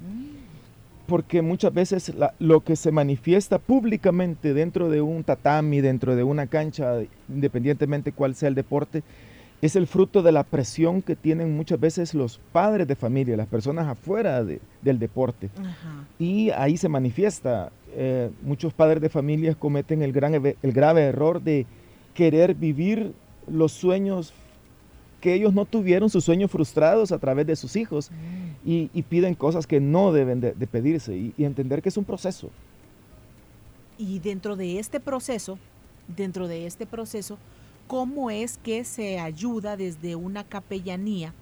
Porque 1.05 1.43
muchas 1.43 1.71
veces 1.71 2.11
lo 2.39 2.61
que 2.61 2.75
se 2.75 2.91
manifiesta 2.91 3.59
públicamente 3.59 4.55
dentro 4.55 4.89
de 4.89 5.01
un 5.01 5.23
tatami, 5.23 5.79
dentro 5.79 6.15
de 6.15 6.23
una 6.23 6.47
cancha, 6.47 7.03
independientemente 7.29 8.11
cuál 8.11 8.33
sea 8.33 8.49
el 8.49 8.55
deporte, 8.55 9.03
es 9.65 9.75
el 9.75 9.87
fruto 9.87 10.21
de 10.21 10.31
la 10.31 10.43
presión 10.43 11.01
que 11.01 11.15
tienen 11.15 11.55
muchas 11.55 11.79
veces 11.79 12.13
los 12.13 12.39
padres 12.51 12.87
de 12.87 12.95
familia, 12.95 13.37
las 13.37 13.47
personas 13.47 13.87
afuera 13.87 14.43
del 14.43 14.99
deporte. 14.99 15.49
Y 16.19 16.49
ahí 16.51 16.77
se 16.77 16.89
manifiesta. 16.89 17.71
Eh, 17.97 18.29
muchos 18.41 18.73
padres 18.73 19.01
de 19.01 19.09
familia 19.09 19.55
cometen 19.55 20.01
el, 20.01 20.11
gran, 20.11 20.35
el 20.35 20.71
grave 20.73 21.03
error 21.03 21.41
de 21.41 21.65
querer 22.13 22.53
vivir 22.53 23.13
los 23.47 23.71
sueños 23.71 24.33
que 25.25 25.33
ellos 25.33 25.55
no 25.55 25.65
tuvieron 25.65 26.07
sus 26.11 26.23
sueños 26.23 26.51
frustrados 26.51 27.11
a 27.11 27.17
través 27.17 27.47
de 27.47 27.55
sus 27.55 27.75
hijos 27.75 28.11
mm. 28.11 28.69
y, 28.93 29.01
piden 29.09 29.33
cosas 29.33 29.65
que 29.65 29.79
no 29.79 30.13
deben 30.13 30.39
de, 30.39 30.53
pedirse 30.67 31.15
y, 31.15 31.33
entender 31.43 31.81
que 31.81 31.89
es 31.89 31.97
un 31.97 32.03
proceso. 32.03 32.51
Y 33.97 34.19
dentro 34.19 34.55
de 34.55 34.77
este 34.77 34.99
proceso, 34.99 35.57
dentro 36.15 36.47
de 36.47 36.67
este 36.67 36.85
proceso, 36.85 37.39
¿cómo 37.87 38.29
es 38.29 38.57
que 38.57 38.83
se 38.83 39.19
ayuda 39.19 39.77
desde 39.77 40.15
una 40.15 40.43
capellanía 40.43 41.33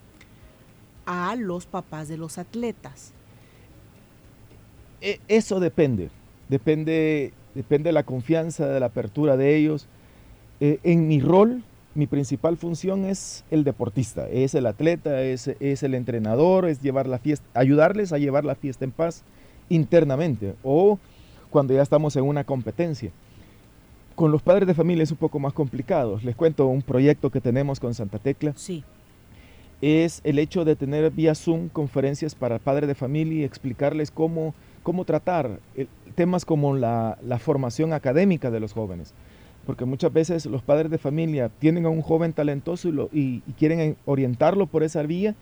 a 1.06 1.36
los 1.36 1.66
papás 1.66 2.08
de 2.08 2.18
los 2.18 2.38
atletas? 2.38 3.14
E, 5.02 5.20
eso 5.28 5.60
depende, 5.60 6.10
depende, 6.50 7.34
depende 7.56 7.90
de 7.90 7.94
la 7.94 8.04
confianza, 8.04 8.68
de 8.68 8.80
la 8.80 8.88
apertura 8.88 9.38
de 9.38 9.56
ellos. 9.56 9.88
Eh, 10.60 10.80
en 10.84 11.08
mi 11.08 11.20
rol, 11.20 11.64
mi 11.96 12.08
principal 12.08 12.58
función 12.58 13.06
es 13.06 13.44
el 13.52 13.64
deportista, 13.64 14.30
es 14.30 14.56
el 14.56 14.66
atleta, 14.66 15.22
es, 15.22 15.48
es, 15.60 15.84
el 15.84 15.94
entrenador, 15.94 16.68
es 16.68 16.82
llevar 16.82 17.08
la 17.08 17.20
fiesta, 17.20 17.46
ayudarles 17.54 18.14
a 18.14 18.18
llevar 18.18 18.46
la 18.46 18.56
fiesta 18.56 18.86
en 18.86 18.92
paz 18.92 19.24
internamente 19.70 20.56
o 20.64 21.00
cuando 21.50 21.74
ya 21.74 21.82
estamos 21.82 22.16
en 22.16 22.24
una 22.24 22.44
competencia. 22.44 23.12
Con 24.15 24.32
los 24.32 24.41
padres 24.41 24.67
de 24.67 24.74
familia 24.74 25.03
es 25.03 25.12
un 25.12 25.17
poco 25.17 25.39
más 25.39 25.53
complicado. 25.53 26.20
Les 26.24 26.36
cuento 26.36 26.67
un 26.67 26.82
proyecto 26.82 27.29
que 27.29 27.41
tenemos 27.41 27.79
con 27.79 27.93
Santa 27.93 28.20
Tecla. 28.20 28.53
Sí. 28.55 28.84
Es 29.82 30.22
el 30.24 30.39
hecho 30.39 30.63
de 30.65 30.75
tener 30.75 31.10
vía 31.12 31.36
Zoom 31.36 31.67
conferencias 31.70 32.36
para 32.36 32.60
padres 32.60 32.88
de 32.88 32.96
familia 32.96 33.41
y 33.41 33.43
explicarles 33.43 34.12
cómo, 34.12 34.53
cómo 34.82 35.03
tratar 35.03 35.60
eh, 35.75 35.88
temas 36.15 36.46
como 36.46 36.75
la, 36.75 37.17
la 37.22 37.39
formación 37.39 37.91
académica 37.91 38.50
de 38.51 38.60
los 38.60 38.74
jóvenes 38.74 39.13
porque 39.65 39.86
muchas 39.86 40.12
veces 40.12 40.46
los 40.46 40.62
padres 40.62 40.91
de 40.91 40.98
familia 40.98 41.50
tienen 41.60 41.86
a 41.86 41.89
un 41.89 42.01
joven 42.01 42.34
talentoso 42.34 42.89
y, 43.12 43.39
quieren 43.58 43.96
orientarlo 44.05 44.67
por 44.67 44.84
esa 44.84 45.03
vía, 45.03 45.36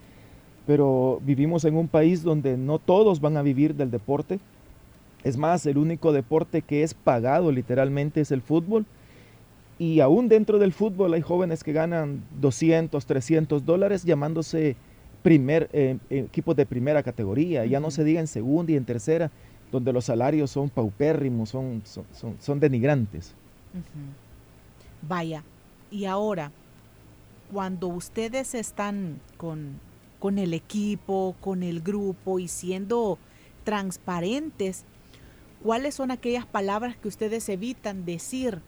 pero 0.67 1.19
vivimos 1.25 1.65
en 1.65 1.75
un 1.75 1.87
país 1.87 2.23
donde 2.23 2.57
no 2.57 2.79
todos 2.79 3.19
van 3.19 3.37
a 3.37 3.41
vivir 3.41 3.75
del 3.75 3.91
deporte. 3.91 4.39
Es 5.23 5.37
más, 5.37 5.65
el 5.65 5.77
único 5.77 6.11
deporte 6.13 6.61
que 6.61 6.83
es 6.83 6.93
pagado 6.93 7.51
literalmente 7.51 8.21
es 8.21 8.31
el 8.31 8.41
fútbol. 8.41 8.85
Y 9.77 9.99
aún 9.99 10.27
dentro 10.27 10.59
del 10.59 10.73
fútbol 10.73 11.13
hay 11.13 11.21
jóvenes 11.21 11.63
que 11.63 11.73
ganan 11.73 12.23
200, 12.39 13.05
300 13.05 13.65
dólares 13.65 14.03
llamándose 14.03 14.75
primer, 15.23 15.69
eh, 15.73 15.97
equipos 16.09 16.55
de 16.55 16.65
primera 16.65 17.03
categoría. 17.03 17.65
Ya 17.65 17.79
no 17.79 17.91
se 17.91 18.03
diga 18.03 18.19
en 18.19 18.27
segunda 18.27 18.71
y 18.71 18.75
en 18.75 18.85
tercera, 18.85 19.31
donde 19.71 19.93
los 19.93 20.05
salarios 20.05 20.51
son 20.51 20.69
paupérrimos, 20.69 21.49
son, 21.49 21.81
son, 21.85 22.35
son 22.39 22.59
denigrantes. 22.59 23.33
Vaya, 25.07 25.43
y 25.89 26.05
ahora, 26.05 26.51
cuando 27.51 27.87
ustedes 27.87 28.53
están 28.53 29.19
con, 29.37 29.79
con 30.19 30.37
el 30.37 30.53
equipo, 30.53 31.35
con 31.39 31.63
el 31.63 31.81
grupo 31.81 32.39
y 32.39 32.47
siendo 32.47 33.17
transparentes, 33.63 34.85
¿cuáles 35.63 35.95
son 35.95 36.11
aquellas 36.11 36.45
palabras 36.45 36.95
que 36.95 37.07
ustedes 37.07 37.47
evitan 37.49 38.05
decir? 38.05 38.59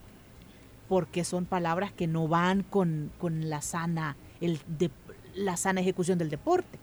Porque 0.89 1.23
son 1.23 1.45
palabras 1.45 1.91
que 1.91 2.07
no 2.07 2.27
van 2.27 2.63
con, 2.63 3.11
con 3.19 3.49
la, 3.49 3.61
sana, 3.61 4.15
el 4.41 4.59
de, 4.67 4.91
la 5.35 5.57
sana 5.57 5.81
ejecución 5.81 6.17
del 6.17 6.29
deporte. 6.29 6.79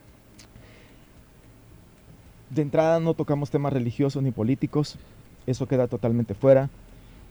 De 2.51 2.63
entrada 2.63 2.99
no 2.99 3.15
tocamos 3.15 3.51
temas 3.51 3.73
religiosos 3.73 4.23
ni 4.23 4.33
políticos, 4.33 4.97
eso 5.47 5.67
queda 5.67 5.87
totalmente 5.87 6.35
fuera. 6.35 6.69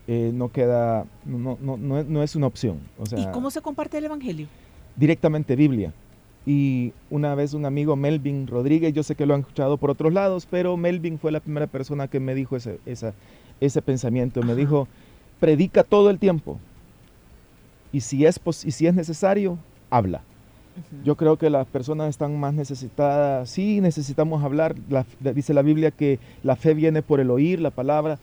Eh, 0.08 0.32
no 0.34 0.52
queda, 0.52 1.06
no, 1.26 1.58
no, 1.62 1.78
no, 1.78 2.24
es 2.24 2.36
una 2.36 2.48
opción. 2.48 2.80
O 2.98 3.06
sea, 3.06 3.20
¿Y 3.20 3.28
cómo 3.32 3.52
se 3.52 3.62
comparte 3.62 3.98
el 4.00 4.06
Evangelio? 4.06 4.48
Directamente 4.96 5.56
Biblia. 5.56 5.94
Y 6.46 6.94
una 7.10 7.36
vez 7.36 7.54
un 7.54 7.66
amigo, 7.66 7.96
Melvin 7.96 8.48
Rodríguez, 8.48 8.94
yo 8.94 9.04
sé 9.04 9.16
que 9.16 9.26
lo 9.26 9.34
han 9.34 9.42
escuchado 9.42 9.78
por 9.78 9.92
otros 9.92 10.14
lados, 10.14 10.48
pero 10.50 10.78
Melvin 10.78 11.20
fue 11.20 11.32
la 11.32 11.42
primera 11.42 11.68
persona 11.68 12.08
que 12.08 12.20
me 12.20 12.34
dijo 12.34 12.56
ese, 12.56 12.80
esa, 12.86 13.14
ese 13.60 13.82
pensamiento. 13.82 14.42
Me 14.42 14.56
dijo, 14.56 14.88
predica 15.40 15.84
todo 15.84 16.10
el 16.10 16.20
tiempo. 16.20 16.60
Y 17.92 18.02
si 18.02 18.26
es, 18.26 18.40
y 18.66 18.72
si 18.72 18.88
es 18.88 18.94
necesario, 18.94 19.58
habla. 19.90 20.22
Yo 21.04 21.16
creo 21.16 21.38
que 21.38 21.50
las 21.50 21.68
personas 21.68 22.10
están 22.10 22.40
más 22.40 22.54
necesitadas, 22.54 23.50
sí 23.50 23.82
necesitamos 23.82 24.44
hablar, 24.44 24.76
dice 25.36 25.54
la 25.54 25.62
Biblia 25.62 25.92
que 25.92 26.20
la 26.42 26.56
fe 26.56 26.74
viene 26.74 27.02
por 27.02 27.20
el 27.20 27.32
oír 27.32 27.60
la 27.60 27.70
palabra, 27.72 28.18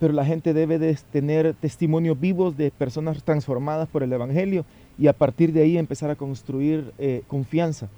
pero 0.00 0.12
la 0.12 0.24
gente 0.24 0.52
debe 0.52 0.78
de 0.78 0.98
tener 1.12 1.54
testimonios 1.54 2.18
vivos 2.18 2.56
de 2.56 2.72
personas 2.72 3.22
transformadas 3.22 3.88
por 3.88 4.02
el 4.02 4.12
Evangelio 4.12 4.64
y 5.00 5.08
a 5.08 5.14
partir 5.14 5.52
de 5.54 5.62
ahí 5.62 5.78
empezar 5.78 6.10
a 6.10 6.14
construir 6.14 6.92
eh, 6.98 7.22
confianza. 7.26 7.88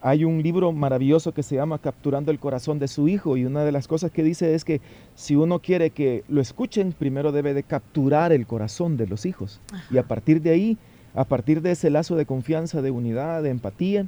Hay 0.00 0.24
un 0.24 0.40
libro 0.40 0.70
maravilloso 0.70 1.32
que 1.32 1.42
se 1.42 1.56
llama 1.56 1.78
Capturando 1.78 2.30
el 2.30 2.38
corazón 2.38 2.78
de 2.78 2.86
su 2.86 3.08
hijo 3.08 3.36
y 3.36 3.44
una 3.44 3.64
de 3.64 3.72
las 3.72 3.88
cosas 3.88 4.12
que 4.12 4.22
dice 4.22 4.54
es 4.54 4.64
que 4.64 4.80
si 5.16 5.34
uno 5.34 5.58
quiere 5.58 5.90
que 5.90 6.22
lo 6.28 6.40
escuchen, 6.40 6.92
primero 6.92 7.32
debe 7.32 7.54
de 7.54 7.64
capturar 7.64 8.32
el 8.32 8.46
corazón 8.46 8.96
de 8.96 9.08
los 9.08 9.26
hijos 9.26 9.60
y 9.90 9.98
a 9.98 10.04
partir 10.04 10.42
de 10.42 10.50
ahí, 10.50 10.78
a 11.14 11.24
partir 11.24 11.60
de 11.60 11.72
ese 11.72 11.90
lazo 11.90 12.14
de 12.14 12.26
confianza, 12.26 12.82
de 12.82 12.92
unidad, 12.92 13.42
de 13.42 13.50
empatía, 13.50 14.06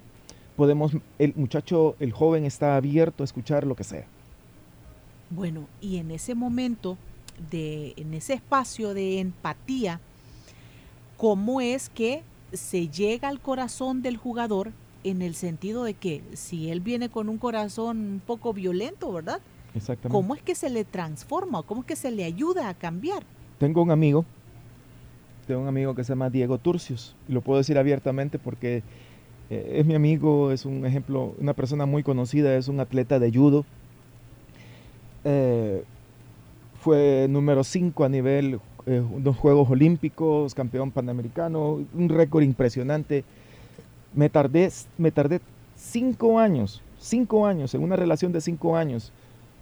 podemos, 0.55 0.93
el 1.19 1.35
muchacho, 1.35 1.97
el 1.99 2.13
joven 2.13 2.45
está 2.45 2.77
abierto 2.77 3.25
a 3.25 3.27
escuchar 3.27 3.67
lo 3.67 3.75
que 3.75 3.85
sea. 3.85 4.07
Bueno, 5.31 5.67
y 5.81 5.97
en 5.97 6.13
ese 6.13 6.37
momento 6.37 6.97
de, 7.51 7.95
en 7.97 8.15
ese 8.15 8.35
espacio 8.35 8.95
de 8.95 9.19
empatía, 9.19 9.99
cómo 11.17 11.61
es 11.61 11.89
que 11.89 12.23
se 12.53 12.89
llega 12.89 13.29
al 13.29 13.41
corazón 13.41 14.03
del 14.03 14.17
jugador 14.17 14.73
en 15.05 15.23
el 15.23 15.35
sentido 15.35 15.85
de 15.85 15.95
que 15.95 16.23
si 16.35 16.71
él 16.71 16.81
viene 16.81 17.09
con 17.09 17.29
un 17.29 17.39
corazón 17.39 17.99
un 17.99 18.23
poco 18.25 18.53
violento, 18.53 19.13
¿verdad? 19.13 19.41
Exactamente. 19.75 20.13
¿Cómo 20.17 20.35
es 20.35 20.43
que 20.43 20.55
se 20.55 20.71
le 20.71 20.85
transforma? 20.85 21.63
¿Cómo 21.63 21.83
es 21.83 21.87
que 21.87 21.97
se 21.97 22.11
le 22.11 22.25
ayuda 22.25 22.69
a 22.69 22.75
cambiar? 22.75 23.23
Tengo 23.59 23.83
un 23.83 23.91
amigo, 23.91 24.25
tengo 25.47 25.61
un 25.61 25.69
amigo 25.69 25.95
que 25.95 26.03
se 26.03 26.11
llama 26.11 26.31
Diego 26.31 26.59
Turcios, 26.59 27.15
y 27.29 27.33
lo 27.33 27.41
puedo 27.41 27.59
decir 27.59 27.79
abiertamente 27.79 28.39
porque 28.39 28.83
eh, 29.49 29.75
es 29.77 29.87
mi 29.87 29.95
amigo, 29.95 30.51
es 30.51 30.65
un 30.65 30.85
ejemplo, 30.87 31.35
una 31.39 31.55
persona 31.55 31.87
muy 31.87 32.03
conocida, 32.03 32.57
es 32.57 32.69
un 32.69 32.81
atleta 32.81 33.19
de 33.19 33.33
judo. 33.33 33.65
Eh, 35.25 35.85
fue 36.81 37.27
número 37.29 37.65
5 37.65 38.05
a 38.05 38.09
nivel 38.09 38.61
eh, 38.87 39.03
Juegos 39.39 39.69
Olímpicos, 39.71 40.55
campeón 40.55 40.91
panamericano, 40.91 41.85
un 41.95 42.09
récord 42.09 42.43
impresionante. 42.43 43.25
Me 44.15 44.31
tardé, 44.31 44.71
me 44.97 45.11
tardé 45.11 45.41
cinco 45.77 46.39
años, 46.39 46.83
cinco 46.99 47.47
años, 47.47 47.75
en 47.75 47.83
una 47.83 47.97
relación 47.97 48.33
de 48.33 48.41
cinco 48.41 48.77
años, 48.77 49.13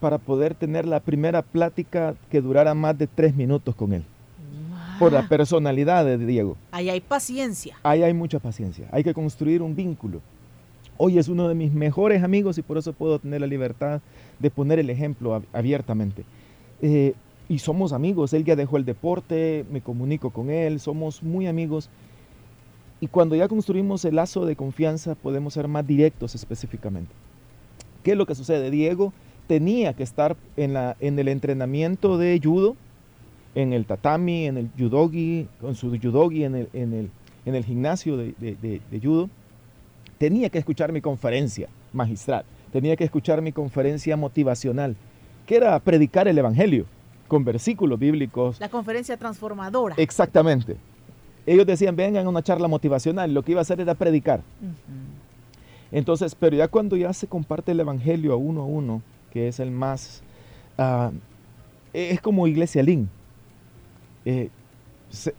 para 0.01 0.19
poder 0.19 0.55
tener 0.55 0.87
la 0.87 1.01
primera 1.01 1.43
plática 1.43 2.15
que 2.31 2.41
durara 2.41 2.75
más 2.75 2.97
de 2.99 3.07
tres 3.07 3.35
minutos 3.35 3.75
con 3.75 3.93
él. 3.93 4.05
Por 4.99 5.13
la 5.13 5.27
personalidad 5.29 6.05
de 6.05 6.19
Diego. 6.19 6.57
Ahí 6.71 6.89
hay 6.89 7.01
paciencia. 7.01 7.77
Ahí 7.83 8.03
hay 8.05 8.15
mucha 8.15 8.39
paciencia. 8.39 8.87
Hay 8.93 9.03
que 9.03 9.13
construir 9.13 9.61
un 9.61 9.75
vínculo. 9.75 10.21
Hoy 10.97 11.19
es 11.19 11.27
uno 11.27 11.49
de 11.49 11.57
mis 11.57 11.73
mejores 11.73 12.23
amigos 12.23 12.59
y 12.59 12.63
por 12.63 12.79
eso 12.79 12.93
puedo 12.93 13.19
tener 13.19 13.41
la 13.41 13.49
libertad 13.49 14.01
de 14.39 14.51
poner 14.51 14.79
el 14.79 14.91
ejemplo 14.91 15.43
abiertamente. 15.53 16.25
Eh, 16.81 17.15
y 17.49 17.59
somos 17.59 17.93
amigos, 17.93 18.33
él 18.33 18.45
ya 18.45 18.57
dejó 18.57 18.77
el 18.77 18.85
deporte, 18.85 19.65
me 19.71 19.81
comunico 19.81 20.31
con 20.31 20.51
él, 20.51 20.81
somos 20.81 21.23
muy 21.23 21.47
amigos. 21.47 21.91
Y 23.01 23.09
cuando 23.09 23.37
ya 23.37 23.49
construimos 23.49 24.05
el 24.05 24.17
lazo 24.17 24.47
de 24.47 24.57
confianza 24.57 25.15
podemos 25.15 25.55
ser 25.55 25.69
más 25.69 25.87
directos 25.87 26.35
específicamente. 26.35 27.13
¿Qué 28.03 28.13
es 28.13 28.17
lo 28.17 28.27
que 28.27 28.35
sucede? 28.35 28.71
Diego 28.71 29.13
tenía 29.47 29.93
que 29.93 30.03
estar 30.03 30.37
en, 30.57 30.73
la, 30.73 30.97
en 31.01 31.19
el 31.19 31.29
entrenamiento 31.29 32.17
de 32.17 32.41
judo, 32.43 32.77
en 33.55 33.73
el 33.73 33.85
tatami, 33.85 34.47
en 34.47 34.57
el 34.57 34.71
judogi, 34.79 35.47
con 35.61 35.75
su 35.75 35.91
judogi 35.91 36.45
en 36.45 36.55
el, 36.55 36.69
en 36.73 36.93
el, 36.95 37.11
en 37.45 37.55
el 37.55 37.65
gimnasio 37.65 38.17
de, 38.17 38.35
de, 38.41 39.01
judo. 39.03 39.29
Tenía 40.17 40.49
que 40.49 40.59
escuchar 40.59 40.93
mi 40.93 41.03
conferencia 41.03 41.69
magistral, 41.93 42.45
tenía 42.73 42.97
que 42.97 43.05
escuchar 43.05 43.43
mi 43.43 43.53
conferencia 43.53 44.17
motivacional 44.17 44.97
que 45.47 45.57
era 45.57 45.79
predicar 45.79 46.27
el 46.27 46.39
Evangelio 46.39 46.87
con 47.29 47.45
versículos 47.45 47.99
bíblicos. 47.99 48.61
La 48.61 48.69
conferencia 48.69 49.17
transformadora. 49.17 49.95
Exactamente. 49.99 50.77
Ellos 51.47 51.67
decían, 51.67 51.95
vengan 51.95 52.27
a 52.27 52.29
una 52.29 52.43
charla 52.43 52.69
motivacional, 52.69 53.33
lo 53.33 53.43
que 53.43 53.53
iba 53.53 53.61
a 53.61 53.63
hacer 53.63 53.81
era 53.81 53.95
predicar. 53.95 54.41
Entonces, 55.93 56.35
pero 56.35 56.57
ya 56.57 56.69
cuando 56.69 56.97
ya 56.97 57.13
se 57.13 57.27
comparte 57.27 57.73
el 57.73 57.81
Evangelio 57.81 58.33
a 58.33 58.37
uno 58.37 58.63
a 58.63 58.65
uno, 58.65 59.03
que 59.33 59.49
es 59.49 59.61
el 59.61 59.71
más, 59.71 60.23
ah, 60.79 61.11
es 61.93 62.21
como 62.21 62.47
Iglesia 62.47 62.83
Lin. 62.83 63.09
Eh, 64.25 64.49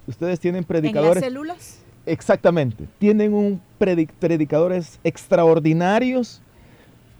ustedes 0.07 0.39
tienen 0.39 0.63
predicadores. 0.63 1.17
¿En 1.17 1.21
las 1.21 1.29
células? 1.29 1.79
Exactamente. 2.05 2.87
Tienen 2.99 3.33
un 3.33 3.61
predicadores 3.79 4.99
extraordinarios, 5.03 6.41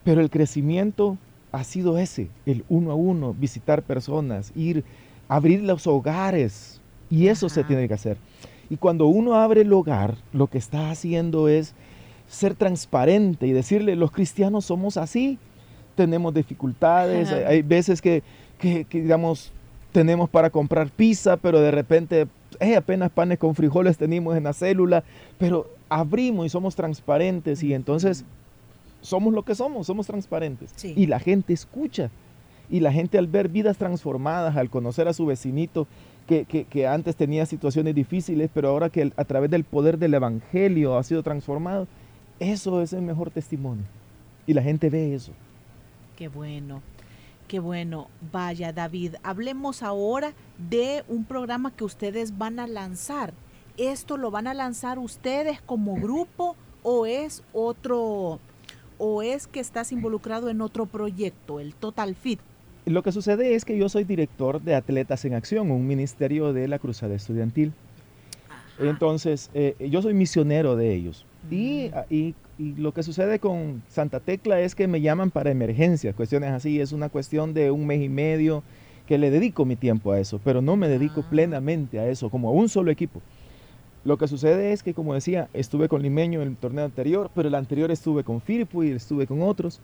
pero 0.04 0.22
el 0.22 0.30
crecimiento 0.30 1.18
ha 1.56 1.64
sido 1.64 1.98
ese, 1.98 2.28
el 2.46 2.66
uno 2.68 2.92
a 2.92 2.96
uno, 2.96 3.34
visitar 3.34 3.82
personas, 3.82 4.52
ir, 4.56 4.84
abrir 5.30 5.64
los 5.64 5.88
hogares. 5.88 6.82
Y 7.10 7.28
eso 7.28 7.48
se 7.48 7.64
tiene 7.64 7.88
que 7.88 7.94
hacer. 7.94 8.18
Y 8.70 8.76
cuando 8.76 9.08
uno 9.08 9.36
abre 9.36 9.62
el 9.62 9.72
hogar, 9.72 10.16
lo 10.34 10.48
que 10.48 10.58
está 10.58 10.90
haciendo 10.92 11.48
es 11.48 11.74
ser 12.28 12.56
transparente 12.56 13.48
y 13.48 13.54
decirle, 13.54 13.96
los 13.96 14.12
cristianos 14.12 14.66
somos 14.66 14.98
así, 14.98 15.38
tenemos 15.96 16.34
dificultades, 16.34 17.32
hay 17.32 17.62
veces 17.62 18.02
que, 18.02 18.22
que, 18.60 18.86
digamos, 18.92 19.54
tenemos 19.94 20.30
para 20.30 20.50
comprar 20.50 20.90
pizza, 20.90 21.38
pero 21.38 21.62
de 21.62 21.72
repente 21.72 22.28
eh, 22.60 22.76
apenas 22.76 23.12
panes 23.12 23.40
con 23.40 23.56
frijoles 23.56 23.98
tenemos 23.98 24.36
en 24.36 24.44
la 24.44 24.52
célula, 24.52 25.06
pero 25.38 25.70
abrimos 25.88 26.48
y 26.48 26.50
somos 26.50 26.76
transparentes 26.76 27.64
y 27.64 27.74
entonces 27.74 28.26
somos 29.06 29.34
lo 29.34 29.44
que 29.44 29.56
somos, 29.56 29.88
somos 29.88 30.08
transparentes. 30.08 30.74
Y 30.84 31.08
la 31.08 31.20
gente 31.20 31.54
escucha. 31.54 32.10
Y 32.70 32.80
la 32.80 32.92
gente 32.92 33.18
al 33.18 33.28
ver 33.28 33.48
vidas 33.48 33.78
transformadas, 33.78 34.58
al 34.58 34.70
conocer 34.70 35.08
a 35.08 35.14
su 35.14 35.26
vecinito 35.26 35.88
que, 36.28 36.46
que, 36.46 36.88
antes 36.88 37.16
tenía 37.16 37.46
situaciones 37.46 37.94
difíciles, 37.94 38.50
pero 38.52 38.70
ahora 38.70 38.90
que 38.90 39.12
a 39.16 39.24
través 39.26 39.52
del 39.52 39.64
poder 39.64 40.00
del 40.00 40.16
Evangelio 40.16 40.98
ha 40.98 41.04
sido 41.04 41.22
transformado, 41.22 41.88
eso 42.40 42.82
es 42.82 42.94
el 42.94 43.04
mejor 43.04 43.30
testimonio. 43.30 43.86
Y 44.48 44.54
la 44.54 44.64
gente 44.64 44.90
ve 44.90 45.14
eso. 45.14 45.32
Qué 46.18 46.28
bueno. 46.28 46.82
Qué 47.48 47.60
bueno, 47.60 48.08
vaya 48.32 48.74
David, 48.74 49.16
hablemos 49.22 49.84
ahora 49.84 50.34
de 50.58 51.04
un 51.08 51.26
programa 51.26 51.70
que 51.70 51.84
ustedes 51.84 52.40
van 52.40 52.60
a 52.60 52.66
lanzar. 52.66 53.36
¿Esto 53.78 54.18
lo 54.18 54.32
van 54.32 54.48
a 54.48 54.56
lanzar 54.56 54.98
ustedes 54.98 55.62
como 55.62 55.94
grupo 55.94 56.56
o 56.82 57.06
es 57.06 57.44
otro 57.54 58.40
o 58.98 59.22
es 59.22 59.48
que 59.48 59.60
estás 59.60 59.92
involucrado 59.92 60.50
en 60.50 60.62
otro 60.62 60.86
proyecto, 60.86 61.60
el 61.60 61.74
Total 61.76 62.16
Fit? 62.16 62.40
Lo 62.86 63.02
que 63.04 63.12
sucede 63.12 63.56
es 63.56 63.66
que 63.66 63.78
yo 63.78 63.90
soy 63.90 64.04
director 64.04 64.62
de 64.62 64.76
Atletas 64.76 65.26
en 65.26 65.34
Acción, 65.34 65.72
un 65.72 65.88
ministerio 65.88 66.54
de 66.54 66.68
la 66.68 66.80
Cruzada 66.80 67.16
Estudiantil. 67.16 67.74
Entonces, 68.78 69.50
eh, 69.54 69.76
yo 69.90 70.02
soy 70.02 70.14
misionero 70.14 70.76
de 70.76 70.94
ellos. 70.94 71.26
Y, 71.50 71.90
mm. 71.90 72.14
y 72.14 72.36
y 72.58 72.74
lo 72.76 72.94
que 72.94 73.04
sucede 73.04 73.40
con 73.40 73.84
Santa 73.90 74.20
Tecla 74.20 74.62
es 74.62 74.76
que 74.76 74.88
me 74.88 75.02
llaman 75.02 75.30
para 75.30 75.52
emergencias, 75.52 76.16
cuestiones 76.16 76.52
así, 76.52 76.80
es 76.80 76.94
una 76.94 77.10
cuestión 77.10 77.54
de 77.54 77.70
un 77.72 77.86
mes 77.86 78.02
y 78.02 78.10
medio 78.10 78.64
que 79.08 79.18
le 79.18 79.30
dedico 79.30 79.66
mi 79.66 79.76
tiempo 79.76 80.14
a 80.14 80.20
eso, 80.20 80.40
pero 80.44 80.62
no 80.62 80.78
me 80.78 80.88
dedico 80.88 81.22
ah. 81.22 81.30
plenamente 81.30 82.00
a 82.00 82.08
eso, 82.08 82.30
como 82.30 82.50
a 82.50 82.52
un 82.54 82.70
solo 82.70 82.92
equipo. 82.92 83.22
Lo 84.06 84.18
que 84.18 84.28
sucede 84.28 84.72
es 84.72 84.84
que, 84.84 84.94
como 84.94 85.14
decía, 85.14 85.50
estuve 85.54 85.90
con 85.90 86.02
Limeño 86.02 86.42
en 86.42 86.50
el 86.50 86.56
torneo 86.56 86.86
anterior, 86.86 87.30
pero 87.36 87.48
el 87.48 87.56
anterior 87.56 87.92
estuve 87.92 88.24
con 88.24 88.40
Filipo 88.40 88.84
y 88.84 88.92
estuve 88.92 89.28
con 89.28 89.42
otros, 89.42 89.82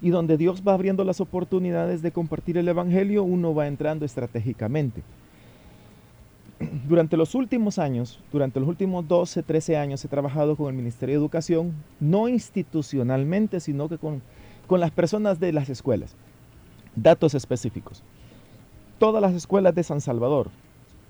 y 0.00 0.10
donde 0.10 0.36
Dios 0.36 0.62
va 0.66 0.74
abriendo 0.74 1.04
las 1.04 1.20
oportunidades 1.20 2.00
de 2.00 2.12
compartir 2.12 2.56
el 2.56 2.68
Evangelio, 2.68 3.24
uno 3.24 3.54
va 3.54 3.66
entrando 3.66 4.04
estratégicamente 4.04 5.02
durante 6.88 7.16
los 7.16 7.34
últimos 7.34 7.78
años, 7.78 8.20
durante 8.32 8.60
los 8.60 8.68
últimos 8.68 9.06
12, 9.08 9.42
13 9.42 9.76
años, 9.76 10.04
he 10.04 10.08
trabajado 10.08 10.56
con 10.56 10.68
el 10.68 10.74
Ministerio 10.74 11.14
de 11.14 11.20
Educación, 11.20 11.72
no 12.00 12.28
institucionalmente, 12.28 13.60
sino 13.60 13.88
que 13.88 13.98
con, 13.98 14.22
con 14.66 14.80
las 14.80 14.90
personas 14.90 15.40
de 15.40 15.52
las 15.52 15.68
escuelas. 15.68 16.14
Datos 16.96 17.34
específicos. 17.34 18.02
Todas 18.98 19.20
las 19.20 19.34
escuelas 19.34 19.74
de 19.74 19.82
San 19.82 20.00
Salvador. 20.00 20.50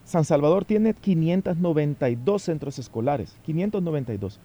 San 0.05 0.25
Salvador 0.25 0.65
tiene 0.65 0.95
592 0.95 2.43
centros 2.43 2.79
escolares, 2.79 3.37
592 3.45 4.41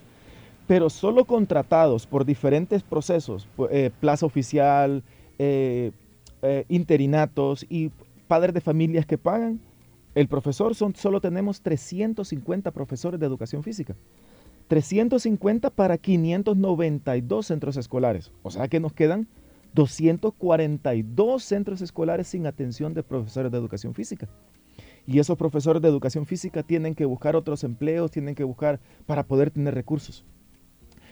pero 0.70 0.92
solo 0.92 1.26
contratados 1.26 2.06
por 2.06 2.26
diferentes 2.26 2.84
procesos, 2.84 3.48
eh, 3.72 3.90
plaza 4.00 4.28
oficial, 4.28 5.02
eh, 5.40 5.92
eh, 6.44 6.66
interinatos 6.70 7.66
y 7.72 7.90
padres 8.28 8.54
de 8.54 8.62
familias 8.62 9.08
que 9.08 9.18
pagan, 9.18 9.60
el 10.14 10.28
profesor 10.28 10.76
son, 10.76 10.96
solo 10.96 11.22
tenemos 11.22 11.62
350 11.62 12.70
profesores 12.70 13.20
de 13.20 13.26
educación 13.26 13.64
física. 13.64 13.96
350 14.68 15.72
para 15.72 15.98
592 15.98 17.48
centros 17.48 17.76
escolares. 17.76 18.32
O 18.44 18.52
sea 18.52 18.68
que 18.68 18.80
nos 18.80 18.94
quedan 18.94 19.28
242 19.74 21.44
centros 21.44 21.82
escolares 21.82 22.28
sin 22.28 22.46
atención 22.46 22.94
de 22.94 23.02
profesores 23.02 23.52
de 23.52 23.58
educación 23.58 23.96
física. 23.96 24.30
Y 25.10 25.18
esos 25.18 25.40
profesores 25.40 25.82
de 25.82 25.88
educación 25.88 26.28
física 26.28 26.62
tienen 26.62 26.94
que 26.94 27.04
buscar 27.04 27.36
otros 27.36 27.64
empleos, 27.64 28.12
tienen 28.12 28.36
que 28.36 28.44
buscar 28.44 28.80
para 29.08 29.24
poder 29.24 29.50
tener 29.50 29.74
recursos. 29.74 30.24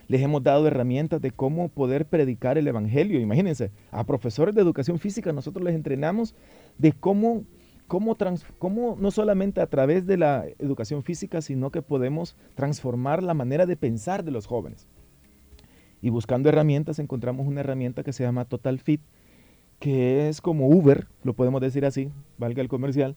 Les 0.08 0.22
hemos 0.22 0.44
dado 0.44 0.68
herramientas 0.68 1.20
de 1.20 1.32
cómo 1.32 1.68
poder 1.68 2.06
predicar 2.06 2.60
el 2.60 2.68
Evangelio. 2.68 3.20
Imagínense, 3.20 3.72
a 3.90 4.04
profesores 4.04 4.54
de 4.54 4.62
educación 4.62 5.00
física 5.00 5.34
nosotros 5.34 5.66
les 5.66 5.74
entrenamos 5.74 6.36
de 6.78 6.92
cómo 6.94 7.44
cómo, 7.88 8.98
no 9.00 9.10
solamente 9.10 9.62
a 9.62 9.68
través 9.68 10.06
de 10.06 10.18
la 10.18 10.46
educación 10.60 11.02
física, 11.02 11.42
sino 11.42 11.72
que 11.72 11.82
podemos 11.82 12.36
transformar 12.54 13.24
la 13.24 13.34
manera 13.34 13.66
de 13.66 13.78
pensar 13.78 14.24
de 14.24 14.30
los 14.30 14.46
jóvenes. 14.46 14.86
Y 16.04 16.12
buscando 16.12 16.50
herramientas 16.50 17.00
encontramos 17.00 17.48
una 17.48 17.62
herramienta 17.62 18.04
que 18.04 18.14
se 18.14 18.24
llama 18.24 18.46
Total 18.46 18.78
Fit, 18.78 19.02
que 19.80 20.30
es 20.30 20.40
como 20.40 20.68
Uber, 20.68 21.08
lo 21.24 21.34
podemos 21.34 21.62
decir 21.62 21.84
así, 21.84 22.12
valga 22.38 22.62
el 22.62 22.68
comercial, 22.68 23.16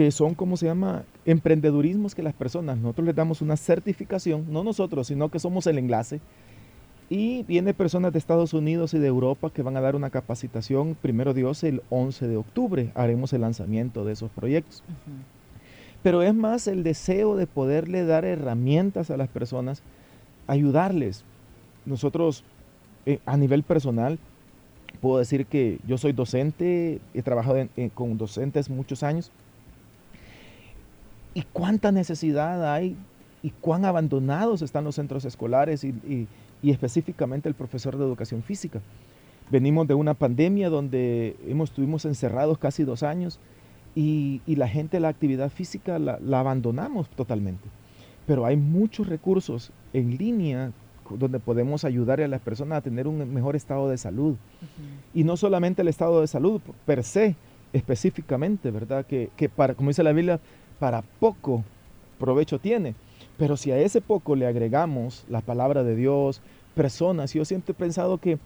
que 0.00 0.10
son 0.12 0.34
como 0.34 0.56
se 0.56 0.64
llama 0.64 1.04
emprendedurismos 1.26 2.14
que 2.14 2.22
las 2.22 2.32
personas, 2.32 2.78
nosotros 2.78 3.06
les 3.08 3.14
damos 3.14 3.42
una 3.42 3.58
certificación, 3.58 4.46
no 4.50 4.64
nosotros, 4.64 5.08
sino 5.08 5.28
que 5.28 5.38
somos 5.38 5.66
el 5.66 5.76
enlace 5.76 6.20
y 7.10 7.42
viene 7.42 7.74
personas 7.74 8.10
de 8.10 8.18
Estados 8.18 8.54
Unidos 8.54 8.94
y 8.94 8.98
de 8.98 9.08
Europa 9.08 9.50
que 9.52 9.60
van 9.60 9.76
a 9.76 9.82
dar 9.82 9.96
una 9.96 10.08
capacitación, 10.08 10.96
primero 11.02 11.34
Dios, 11.34 11.62
el 11.64 11.82
11 11.90 12.28
de 12.28 12.38
octubre. 12.38 12.92
Haremos 12.94 13.34
el 13.34 13.42
lanzamiento 13.42 14.06
de 14.06 14.14
esos 14.14 14.30
proyectos. 14.30 14.82
Pero 16.02 16.22
es 16.22 16.34
más 16.34 16.66
el 16.66 16.82
deseo 16.82 17.36
de 17.36 17.46
poderle 17.46 18.06
dar 18.06 18.24
herramientas 18.24 19.10
a 19.10 19.18
las 19.18 19.28
personas, 19.28 19.82
ayudarles. 20.46 21.24
Nosotros, 21.84 22.42
eh, 23.04 23.18
a 23.26 23.36
nivel 23.36 23.64
personal, 23.64 24.18
puedo 25.02 25.18
decir 25.18 25.44
que 25.44 25.78
yo 25.86 25.98
soy 25.98 26.12
docente, 26.12 27.02
he 27.12 27.20
trabajado 27.20 27.68
con 27.92 28.16
docentes 28.16 28.70
muchos 28.70 29.02
años. 29.02 29.30
¿Y 31.34 31.42
cuánta 31.52 31.92
necesidad 31.92 32.72
hay 32.72 32.96
y 33.42 33.50
cuán 33.50 33.84
abandonados 33.84 34.62
están 34.62 34.84
los 34.84 34.96
centros 34.96 35.24
escolares 35.24 35.84
y, 35.84 36.28
y 36.62 36.70
específicamente 36.70 37.48
el 37.48 37.54
profesor 37.54 37.96
de 37.96 38.04
educación 38.04 38.42
física. 38.42 38.80
Venimos 39.50 39.88
de 39.88 39.94
una 39.94 40.14
pandemia 40.14 40.68
donde 40.68 41.36
hemos, 41.46 41.70
estuvimos 41.70 42.04
encerrados 42.04 42.58
casi 42.58 42.84
dos 42.84 43.02
años 43.02 43.40
y, 43.94 44.40
la 44.46 44.68
gente 44.68 45.00
la 45.00 45.08
actividad 45.08 45.50
física 45.50 45.98
la, 45.98 46.18
abandonamos 46.38 47.08
totalmente. 47.10 47.68
Pero 48.26 48.46
hay 48.46 48.56
muchos 48.56 49.08
recursos 49.08 49.72
en 49.92 50.16
línea 50.16 50.72
donde 51.18 51.40
podemos 51.40 51.84
ayudar 51.84 52.20
a 52.20 52.28
las 52.28 52.40
personas 52.40 52.78
a 52.78 52.82
tener 52.82 53.08
un 53.08 53.32
mejor 53.34 53.56
estado 53.56 53.88
de 53.88 53.98
salud. 53.98 54.36
Y 55.12 55.24
no 55.24 55.36
solamente 55.36 55.82
el 55.82 55.88
estado 55.88 56.20
de 56.20 56.28
salud 56.28 56.60
per 56.86 57.02
se, 57.02 57.34
específicamente, 57.72 58.70
¿verdad? 58.70 59.04
Que, 59.06 59.30
que 59.36 59.48
para, 59.48 59.74
como 59.74 59.90
dice 59.90 60.04
la 60.04 60.12
Biblia, 60.12 60.38
para 60.80 61.02
poco 61.20 61.62
provecho 62.18 62.58
tiene 62.58 62.96
pero 63.40 63.56
si 63.56 63.72
a 63.72 63.78
ese 63.78 64.02
poco 64.02 64.36
le 64.36 64.46
agregamos 64.46 65.24
la 65.30 65.40
palabra 65.40 65.82
de 65.82 65.96
Dios, 65.96 66.42
personas, 66.74 67.32
yo 67.32 67.46
siempre 67.46 67.72
he 67.72 67.74
pensado 67.74 68.18
que 68.18 68.38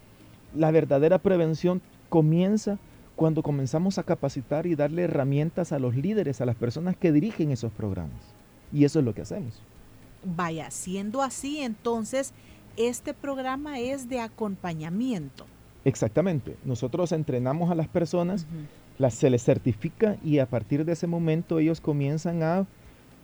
la 0.54 0.70
verdadera 0.70 1.18
prevención 1.18 1.82
comienza 2.08 2.78
cuando 3.16 3.42
comenzamos 3.42 3.98
a 3.98 4.04
capacitar 4.04 4.66
y 4.66 4.76
darle 4.76 5.02
herramientas 5.02 5.72
a 5.72 5.80
los 5.80 5.96
líderes, 5.96 6.40
a 6.40 6.46
las 6.46 6.54
personas 6.54 6.96
que 6.96 7.10
dirigen 7.10 7.50
esos 7.50 7.72
programas. 7.72 8.22
Y 8.72 8.84
eso 8.84 9.00
es 9.00 9.04
lo 9.04 9.14
que 9.14 9.22
hacemos. 9.22 9.60
Vaya, 10.24 10.70
siendo 10.70 11.22
así, 11.22 11.58
entonces, 11.58 12.32
este 12.76 13.14
programa 13.14 13.80
es 13.80 14.08
de 14.08 14.20
acompañamiento. 14.20 15.44
Exactamente. 15.84 16.56
Nosotros 16.64 17.10
entrenamos 17.10 17.72
a 17.72 17.74
las 17.74 17.88
personas, 17.88 18.46
las, 18.98 19.14
se 19.14 19.30
les 19.30 19.42
certifica 19.42 20.16
y 20.24 20.38
a 20.38 20.46
partir 20.46 20.84
de 20.84 20.92
ese 20.92 21.06
momento 21.06 21.58
ellos 21.58 21.80
comienzan 21.80 22.42
a, 22.42 22.66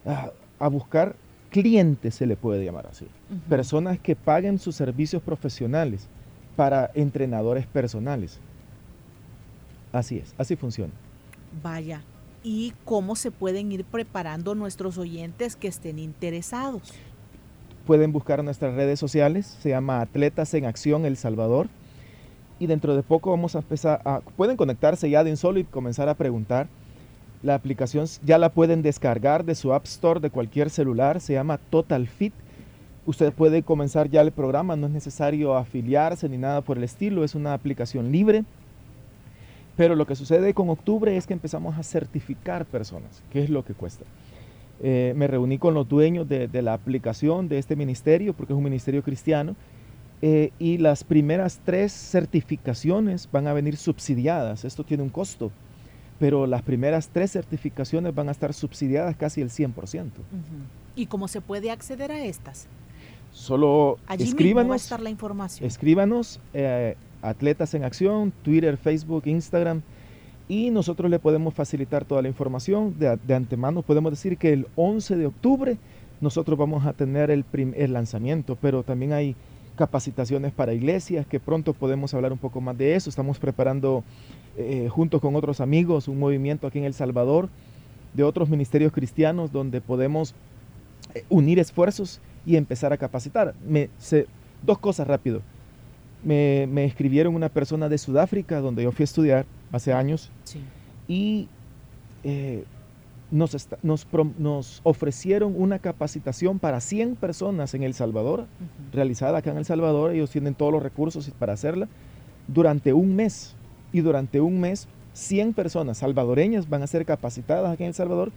a, 0.05 0.31
a 0.59 0.69
buscar 0.69 1.17
clientes, 1.51 2.15
se 2.15 2.27
le 2.27 2.37
puede 2.37 2.65
llamar 2.65 2.87
así. 2.87 3.07
Personas 3.49 3.99
que 3.99 4.17
paguen 4.17 4.59
sus 4.59 4.77
servicios 4.77 5.23
profesionales 5.23 6.09
para 6.57 6.91
entrenadores 6.95 7.67
personales. 7.67 8.39
Así 9.93 10.19
es, 10.19 10.35
así 10.39 10.57
funciona. 10.57 10.93
Vaya, 11.63 12.03
¿y 12.45 12.73
cómo 12.85 13.17
se 13.17 13.31
pueden 13.31 13.73
ir 13.73 13.85
preparando 13.85 14.55
nuestros 14.55 14.99
oyentes 14.99 15.57
que 15.57 15.69
estén 15.69 15.99
interesados? 15.99 16.95
Pueden 17.87 18.13
buscar 18.13 18.45
nuestras 18.45 18.75
redes 18.75 19.01
sociales, 19.01 19.47
se 19.47 19.71
llama 19.71 20.01
Atletas 20.01 20.55
en 20.55 20.65
Acción 20.65 21.05
El 21.07 21.17
Salvador. 21.17 21.69
Y 22.61 22.69
dentro 22.69 22.95
de 22.95 23.03
poco 23.03 23.31
vamos 23.31 23.57
a 23.57 23.59
empezar 23.59 24.01
a... 24.05 24.21
Pueden 24.37 24.57
conectarse 24.57 25.11
ya 25.11 25.25
de 25.25 25.31
Insolo 25.31 25.59
y 25.59 25.65
comenzar 25.65 26.09
a 26.09 26.15
preguntar 26.15 26.69
la 27.43 27.55
aplicación 27.55 28.07
ya 28.23 28.39
la 28.39 28.51
pueden 28.51 28.83
descargar 28.83 29.45
de 29.45 29.55
su 29.55 29.73
App 29.73 29.87
Store 29.87 30.21
de 30.21 30.31
cualquier 30.31 30.71
celular, 30.71 31.21
se 31.21 31.33
llama 31.33 31.59
Total 31.59 32.07
Fit. 32.07 32.35
Usted 33.07 33.33
puede 33.33 33.63
comenzar 33.63 34.11
ya 34.11 34.21
el 34.21 34.31
programa, 34.31 34.77
no 34.77 34.87
es 34.87 34.93
necesario 34.93 35.57
afiliarse 35.57 36.29
ni 36.29 36.37
nada 36.37 36.61
por 36.61 36.77
el 36.77 36.85
estilo, 36.85 37.25
es 37.25 37.35
una 37.35 37.55
aplicación 37.55 38.13
libre. 38.13 38.45
Pero 39.77 39.97
lo 39.97 40.07
que 40.07 40.17
sucede 40.17 40.53
con 40.53 40.69
octubre 40.69 41.17
es 41.17 41.27
que 41.27 41.33
empezamos 41.33 41.79
a 41.79 41.83
certificar 41.83 42.67
personas, 42.67 43.23
que 43.33 43.43
es 43.43 43.49
lo 43.49 43.65
que 43.65 43.73
cuesta. 43.73 44.05
Eh, 44.83 45.15
me 45.17 45.27
reuní 45.27 45.57
con 45.57 45.73
los 45.73 45.89
dueños 45.89 46.29
de, 46.29 46.49
la 46.63 46.75
aplicación 46.75 47.49
de 47.49 47.59
este 47.59 47.77
ministerio, 47.77 48.35
porque 48.35 48.53
es 48.53 48.57
un 48.57 48.65
ministerio 48.65 49.03
cristiano, 49.03 49.57
eh, 50.23 50.53
y 50.59 50.79
las 50.79 51.05
primeras 51.05 51.61
tres 51.65 51.93
certificaciones 51.93 53.29
van 53.31 53.47
a 53.47 53.53
venir 53.53 53.77
subsidiadas. 53.77 54.65
Esto 54.65 54.85
tiene 54.85 55.03
un 55.03 55.11
costo 55.11 55.51
pero 56.21 56.47
las 56.47 56.61
primeras 56.61 57.09
tres 57.09 57.33
certificaciones 57.33 58.15
van 58.15 58.29
a 58.29 58.33
estar 58.33 58.53
subsidiadas 58.53 59.17
casi 59.17 59.41
el 59.41 59.49
100%. 59.49 60.11
¿Y 60.95 61.07
cómo 61.07 61.27
se 61.27 61.41
puede 61.41 61.71
acceder 61.71 62.13
a 62.13 62.23
estas? 62.23 62.69
Solo 63.33 63.97
Allí 64.07 64.25
escríbanos. 64.25 64.71
va 64.71 64.75
a 64.75 64.77
estar 64.77 65.01
la 65.01 65.09
información. 65.09 65.67
Escríbanos, 65.67 66.39
eh, 66.53 66.95
Atletas 67.23 67.73
en 67.73 67.85
Acción, 67.85 68.35
Twitter, 68.43 68.77
Facebook, 68.77 69.23
Instagram, 69.25 69.81
y 70.47 70.69
nosotros 70.69 71.11
le 71.11 71.19
podemos 71.19 71.55
facilitar 71.55 72.05
toda 72.05 72.21
la 72.21 72.29
información. 72.29 72.99
De, 72.99 73.17
de 73.17 73.35
antemano 73.35 73.81
podemos 73.81 74.13
decir 74.13 74.37
que 74.37 74.53
el 74.53 74.67
11 74.77 75.17
de 75.17 75.27
octubre 75.27 75.79
nosotros 76.21 76.59
vamos 76.59 76.85
a 76.85 76.93
tener 76.93 77.31
el, 77.31 77.47
el 77.77 77.93
lanzamiento, 77.95 78.59
pero 78.61 78.83
también 78.83 79.15
hay 79.15 79.37
capacitaciones 79.81 80.53
para 80.53 80.75
iglesias, 80.75 81.27
que 81.27 81.41
pronto 81.41 81.73
podemos 81.73 82.13
hablar 82.13 82.33
un 82.33 82.39
poco 82.39 82.61
más 82.61 82.77
de 82.77 82.97
eso. 82.97 83.09
Estamos 83.09 83.39
preparando 83.39 84.05
eh, 84.59 84.91
junto 84.91 85.21
con 85.21 85.35
otros 85.37 85.63
amigos 85.63 86.07
un 86.07 86.19
movimiento 86.19 86.67
aquí 86.67 86.79
en 86.79 86.85
El 86.85 86.93
Salvador 86.93 87.49
de 88.13 88.23
otros 88.23 88.51
ministerios 88.51 88.93
cristianos 88.93 89.53
donde 89.53 89.81
podemos 89.81 90.35
eh, 91.15 91.25
unir 91.31 91.59
esfuerzos 91.59 92.21
y 92.45 92.57
empezar 92.57 92.93
a 92.93 92.99
capacitar. 92.99 93.55
Me, 93.67 93.89
dos 94.63 94.79
cosas 94.79 95.07
rápido. 95.07 95.41
Me, 96.23 96.69
me, 96.71 96.85
escribieron 96.85 97.35
una 97.35 97.49
persona 97.49 97.89
de 97.89 97.97
Sudáfrica 97.97 98.61
donde 98.61 98.83
yo 98.83 98.93
fui 98.93 99.05
a 99.05 99.05
estudiar 99.05 99.47
hace 99.73 99.95
años 99.95 100.31
sí. 100.45 100.61
y 101.09 101.49
eh, 102.23 102.65
nos, 103.31 103.55
está, 103.55 103.79
nos, 103.83 104.07
nos, 104.39 104.81
ofrecieron 104.83 105.55
una 105.57 105.79
capacitación 105.79 106.59
para 106.59 106.81
100 106.81 107.17
personas 107.17 107.75
en 107.75 107.83
El 107.83 107.95
Salvador, 107.95 108.41
uh 108.41 108.43
-huh. 108.43 108.95
realizada 108.95 109.39
acá 109.39 109.51
en 109.51 109.59
El 109.59 109.65
Salvador, 109.65 110.13
ellos 110.13 110.31
tienen 110.31 110.55
todos 110.55 110.73
los 110.73 110.83
recursos 110.83 111.31
para 111.39 111.53
hacerla, 111.53 111.89
durante 112.49 112.93
un 112.93 113.15
mes. 113.17 113.55
Y 113.93 114.01
durante 114.01 114.41
un 114.41 114.61
mes, 114.61 114.87
100 115.15 115.53
personas 115.53 115.99
salvadoreñas 115.99 116.69
van 116.69 116.83
a 116.83 116.87
ser 116.87 117.05
capacitadas 117.05 117.73
aquí 117.73 117.83
en 117.83 117.89
El 117.89 117.95
Salvador, 117.95 118.31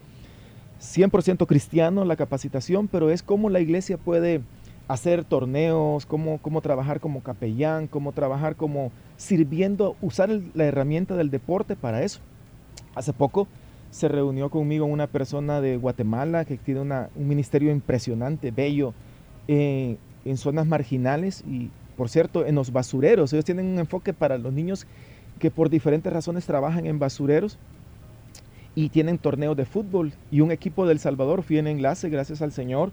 100% 0.81 1.45
cristiano 1.47 2.03
la 2.05 2.15
capacitación, 2.15 2.87
pero 2.87 3.09
es 3.09 3.23
como 3.23 3.49
la 3.49 3.59
iglesia 3.59 3.97
puede 3.97 4.41
hacer 4.87 5.23
torneos, 5.23 6.05
cómo, 6.05 6.39
cómo 6.39 6.61
trabajar 6.61 6.99
como 6.99 7.21
capellán, 7.21 7.87
cómo 7.87 8.11
trabajar 8.11 8.55
como 8.55 8.91
sirviendo, 9.15 9.95
usar 10.01 10.29
el, 10.29 10.51
la 10.53 10.65
herramienta 10.65 11.15
del 11.15 11.29
deporte 11.29 11.75
para 11.75 12.03
eso. 12.03 12.19
Hace 12.95 13.13
poco 13.13 13.47
se 13.93 14.07
reunió 14.07 14.49
conmigo 14.49 14.85
una 14.85 15.05
persona 15.05 15.61
de 15.61 15.77
Guatemala 15.77 16.45
que 16.45 16.57
tiene 16.57 16.81
una, 16.81 17.09
un 17.15 17.27
ministerio 17.27 17.71
impresionante, 17.71 18.49
bello, 18.49 18.95
eh, 19.47 19.97
en 20.25 20.37
zonas 20.37 20.65
marginales 20.65 21.43
y, 21.47 21.69
por 21.95 22.09
cierto, 22.09 22.43
en 22.47 22.55
los 22.55 22.73
basureros. 22.73 23.31
Ellos 23.33 23.45
tienen 23.45 23.67
un 23.67 23.77
enfoque 23.77 24.11
para 24.11 24.39
los 24.39 24.51
niños 24.51 24.87
que 25.37 25.51
por 25.51 25.69
diferentes 25.69 26.11
razones 26.11 26.47
trabajan 26.47 26.87
en 26.87 26.97
basureros 26.97 27.59
y 28.73 28.89
tienen 28.89 29.19
torneos 29.19 29.55
de 29.55 29.65
fútbol. 29.65 30.13
Y 30.31 30.41
un 30.41 30.51
equipo 30.51 30.87
del 30.87 30.97
Salvador 30.97 31.43
fui 31.43 31.59
en 31.59 31.67
enlace, 31.67 32.09
gracias 32.09 32.41
al 32.41 32.51
Señor, 32.51 32.91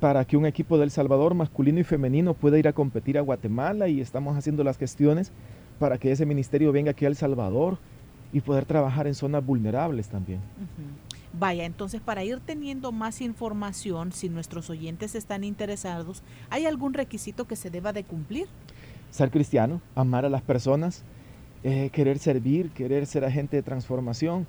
para 0.00 0.24
que 0.24 0.36
un 0.36 0.44
equipo 0.44 0.76
del 0.76 0.90
Salvador 0.90 1.34
masculino 1.34 1.78
y 1.78 1.84
femenino 1.84 2.34
pueda 2.34 2.58
ir 2.58 2.66
a 2.66 2.72
competir 2.72 3.16
a 3.16 3.20
Guatemala 3.20 3.86
y 3.86 4.00
estamos 4.00 4.36
haciendo 4.36 4.64
las 4.64 4.76
gestiones 4.76 5.30
para 5.78 5.98
que 5.98 6.10
ese 6.10 6.26
ministerio 6.26 6.72
venga 6.72 6.90
aquí 6.90 7.04
a 7.04 7.08
El 7.08 7.14
Salvador 7.14 7.78
y 8.36 8.42
poder 8.42 8.66
trabajar 8.66 9.06
en 9.06 9.14
zonas 9.14 9.42
vulnerables 9.42 10.08
también. 10.08 10.40
Uh 10.40 10.64
-huh. 10.64 11.38
Vaya, 11.40 11.64
entonces 11.64 12.02
para 12.02 12.22
ir 12.22 12.38
teniendo 12.40 12.92
más 12.92 13.22
información, 13.22 14.12
si 14.12 14.28
nuestros 14.28 14.68
oyentes 14.68 15.14
están 15.14 15.42
interesados, 15.42 16.22
¿hay 16.50 16.66
algún 16.66 16.92
requisito 16.92 17.46
que 17.46 17.56
se 17.56 17.70
deba 17.70 17.94
de 17.94 18.04
cumplir? 18.04 18.46
Ser 19.10 19.30
cristiano, 19.30 19.80
amar 19.94 20.26
a 20.26 20.28
las 20.28 20.42
personas, 20.42 21.02
eh, 21.64 21.88
querer 21.94 22.18
servir, 22.18 22.68
querer 22.72 23.06
ser 23.06 23.24
agente 23.24 23.56
de 23.56 23.62
transformación, 23.62 24.46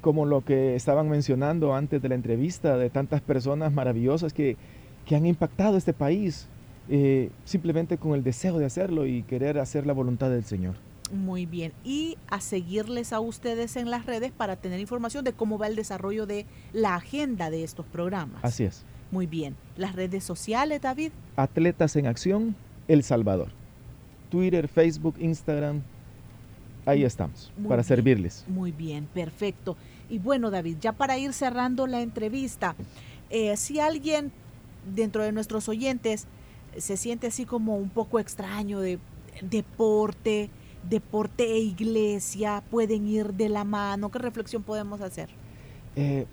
como 0.00 0.24
lo 0.24 0.42
que 0.42 0.74
estaban 0.74 1.10
mencionando 1.10 1.74
antes 1.74 2.00
de 2.00 2.08
la 2.08 2.14
entrevista, 2.14 2.78
de 2.78 2.88
tantas 2.88 3.20
personas 3.20 3.74
maravillosas 3.74 4.32
que, 4.32 4.56
que 5.04 5.16
han 5.16 5.26
impactado 5.26 5.76
este 5.76 5.92
país, 5.92 6.48
eh, 6.88 7.28
simplemente 7.44 7.98
con 7.98 8.14
el 8.14 8.24
deseo 8.24 8.58
de 8.58 8.64
hacerlo 8.64 9.04
y 9.04 9.22
querer 9.24 9.58
hacer 9.58 9.86
la 9.86 9.92
voluntad 9.92 10.30
del 10.30 10.44
Señor. 10.44 10.76
Muy 11.12 11.46
bien. 11.46 11.72
Y 11.84 12.16
a 12.28 12.40
seguirles 12.40 13.12
a 13.12 13.20
ustedes 13.20 13.76
en 13.76 13.90
las 13.90 14.06
redes 14.06 14.32
para 14.32 14.56
tener 14.56 14.80
información 14.80 15.24
de 15.24 15.32
cómo 15.32 15.58
va 15.58 15.66
el 15.66 15.76
desarrollo 15.76 16.26
de 16.26 16.46
la 16.72 16.94
agenda 16.96 17.50
de 17.50 17.64
estos 17.64 17.86
programas. 17.86 18.44
Así 18.44 18.64
es. 18.64 18.84
Muy 19.10 19.26
bien. 19.26 19.56
Las 19.76 19.94
redes 19.94 20.24
sociales, 20.24 20.82
David. 20.82 21.12
Atletas 21.36 21.96
en 21.96 22.06
Acción, 22.06 22.56
El 22.88 23.02
Salvador. 23.02 23.48
Twitter, 24.30 24.68
Facebook, 24.68 25.14
Instagram. 25.18 25.82
Ahí 26.84 27.04
estamos, 27.04 27.52
Muy 27.56 27.68
para 27.68 27.82
bien. 27.82 27.88
servirles. 27.88 28.44
Muy 28.48 28.72
bien, 28.72 29.06
perfecto. 29.12 29.76
Y 30.08 30.18
bueno, 30.18 30.50
David, 30.50 30.76
ya 30.80 30.92
para 30.92 31.18
ir 31.18 31.32
cerrando 31.34 31.86
la 31.86 32.00
entrevista, 32.00 32.76
eh, 33.30 33.56
si 33.58 33.78
alguien 33.78 34.32
dentro 34.94 35.22
de 35.22 35.32
nuestros 35.32 35.68
oyentes 35.68 36.26
se 36.76 36.96
siente 36.96 37.26
así 37.26 37.44
como 37.44 37.76
un 37.76 37.90
poco 37.90 38.18
extraño 38.18 38.80
de 38.80 38.98
deporte, 39.42 40.50
deporte 40.88 41.44
e 41.44 41.58
iglesia 41.58 42.62
pueden 42.70 43.06
ir 43.06 43.34
de 43.34 43.48
la 43.48 43.64
mano? 43.64 44.10
¿Qué 44.10 44.18
reflexión 44.18 44.62
podemos 44.62 45.00
hacer? 45.00 45.28
Eh, 45.96 46.26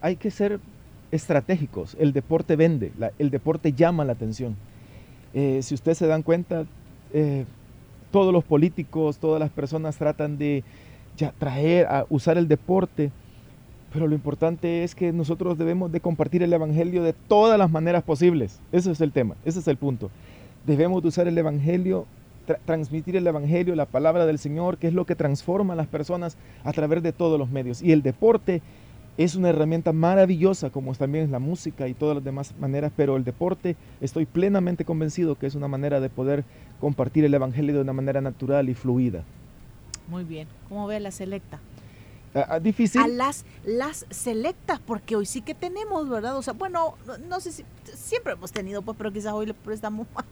hay 0.00 0.16
que 0.16 0.30
ser 0.30 0.60
estratégicos. 1.10 1.96
El 1.98 2.12
deporte 2.12 2.56
vende, 2.56 2.92
el 3.18 3.30
deporte 3.30 3.72
llama 3.72 4.04
la 4.04 4.12
atención. 4.12 4.56
Eh, 5.32 5.60
si 5.62 5.74
ustedes 5.74 5.98
se 5.98 6.06
dan 6.06 6.22
cuenta, 6.22 6.66
eh, 7.12 7.44
todos 8.10 8.32
los 8.32 8.44
políticos, 8.44 9.18
todas 9.18 9.40
las 9.40 9.50
personas 9.50 9.96
tratan 9.96 10.38
de 10.38 10.62
traer, 11.38 11.86
a 11.86 12.06
usar 12.08 12.38
el 12.38 12.48
deporte, 12.48 13.10
pero 13.92 14.08
lo 14.08 14.14
importante 14.14 14.82
es 14.82 14.94
que 14.94 15.12
nosotros 15.12 15.56
debemos 15.56 15.92
de 15.92 16.00
compartir 16.00 16.42
el 16.42 16.52
Evangelio 16.52 17.02
de 17.02 17.12
todas 17.12 17.58
las 17.58 17.70
maneras 17.70 18.02
posibles. 18.02 18.60
Ese 18.72 18.90
es 18.90 19.00
el 19.00 19.12
tema, 19.12 19.36
ese 19.44 19.60
es 19.60 19.68
el 19.68 19.76
punto. 19.76 20.10
Debemos 20.66 21.02
de 21.02 21.08
usar 21.08 21.28
el 21.28 21.38
Evangelio 21.38 22.06
tra 22.46 22.58
transmitir 22.64 23.16
el 23.16 23.26
Evangelio, 23.26 23.74
la 23.74 23.86
palabra 23.86 24.26
del 24.26 24.38
Señor, 24.38 24.78
que 24.78 24.88
es 24.88 24.94
lo 24.94 25.06
que 25.06 25.14
transforma 25.14 25.74
a 25.74 25.76
las 25.76 25.86
personas 25.86 26.36
a 26.62 26.72
través 26.72 27.02
de 27.02 27.12
todos 27.12 27.38
los 27.38 27.50
medios. 27.50 27.82
Y 27.82 27.92
el 27.92 28.02
deporte 28.02 28.62
es 29.16 29.36
una 29.36 29.50
herramienta 29.50 29.92
maravillosa, 29.92 30.70
como 30.70 30.94
también 30.94 31.24
es 31.24 31.30
la 31.30 31.38
música 31.38 31.86
y 31.86 31.94
todas 31.94 32.16
las 32.16 32.24
demás 32.24 32.54
maneras, 32.58 32.92
pero 32.96 33.16
el 33.16 33.24
deporte 33.24 33.76
estoy 34.00 34.26
plenamente 34.26 34.84
convencido 34.84 35.36
que 35.36 35.46
es 35.46 35.54
una 35.54 35.68
manera 35.68 36.00
de 36.00 36.10
poder 36.10 36.44
compartir 36.80 37.24
el 37.24 37.34
Evangelio 37.34 37.74
de 37.74 37.80
una 37.80 37.92
manera 37.92 38.20
natural 38.20 38.68
y 38.68 38.74
fluida. 38.74 39.22
Muy 40.08 40.24
bien. 40.24 40.48
¿Cómo 40.68 40.86
ve 40.86 41.00
la 41.00 41.10
selecta? 41.10 41.60
Uh, 42.34 42.60
difícil. 42.60 43.00
A 43.00 43.06
las, 43.06 43.44
las 43.64 44.06
selectas, 44.10 44.80
porque 44.84 45.14
hoy 45.14 45.24
sí 45.24 45.40
que 45.40 45.54
tenemos, 45.54 46.08
¿verdad? 46.08 46.36
O 46.36 46.42
sea, 46.42 46.52
bueno, 46.52 46.96
no, 47.06 47.16
no 47.18 47.40
sé 47.40 47.52
si 47.52 47.64
siempre 47.94 48.32
hemos 48.32 48.50
tenido, 48.50 48.82
pues, 48.82 48.98
pero 48.98 49.12
quizás 49.12 49.32
hoy 49.32 49.46
le 49.46 49.54
prestamos 49.54 50.08
más 50.12 50.24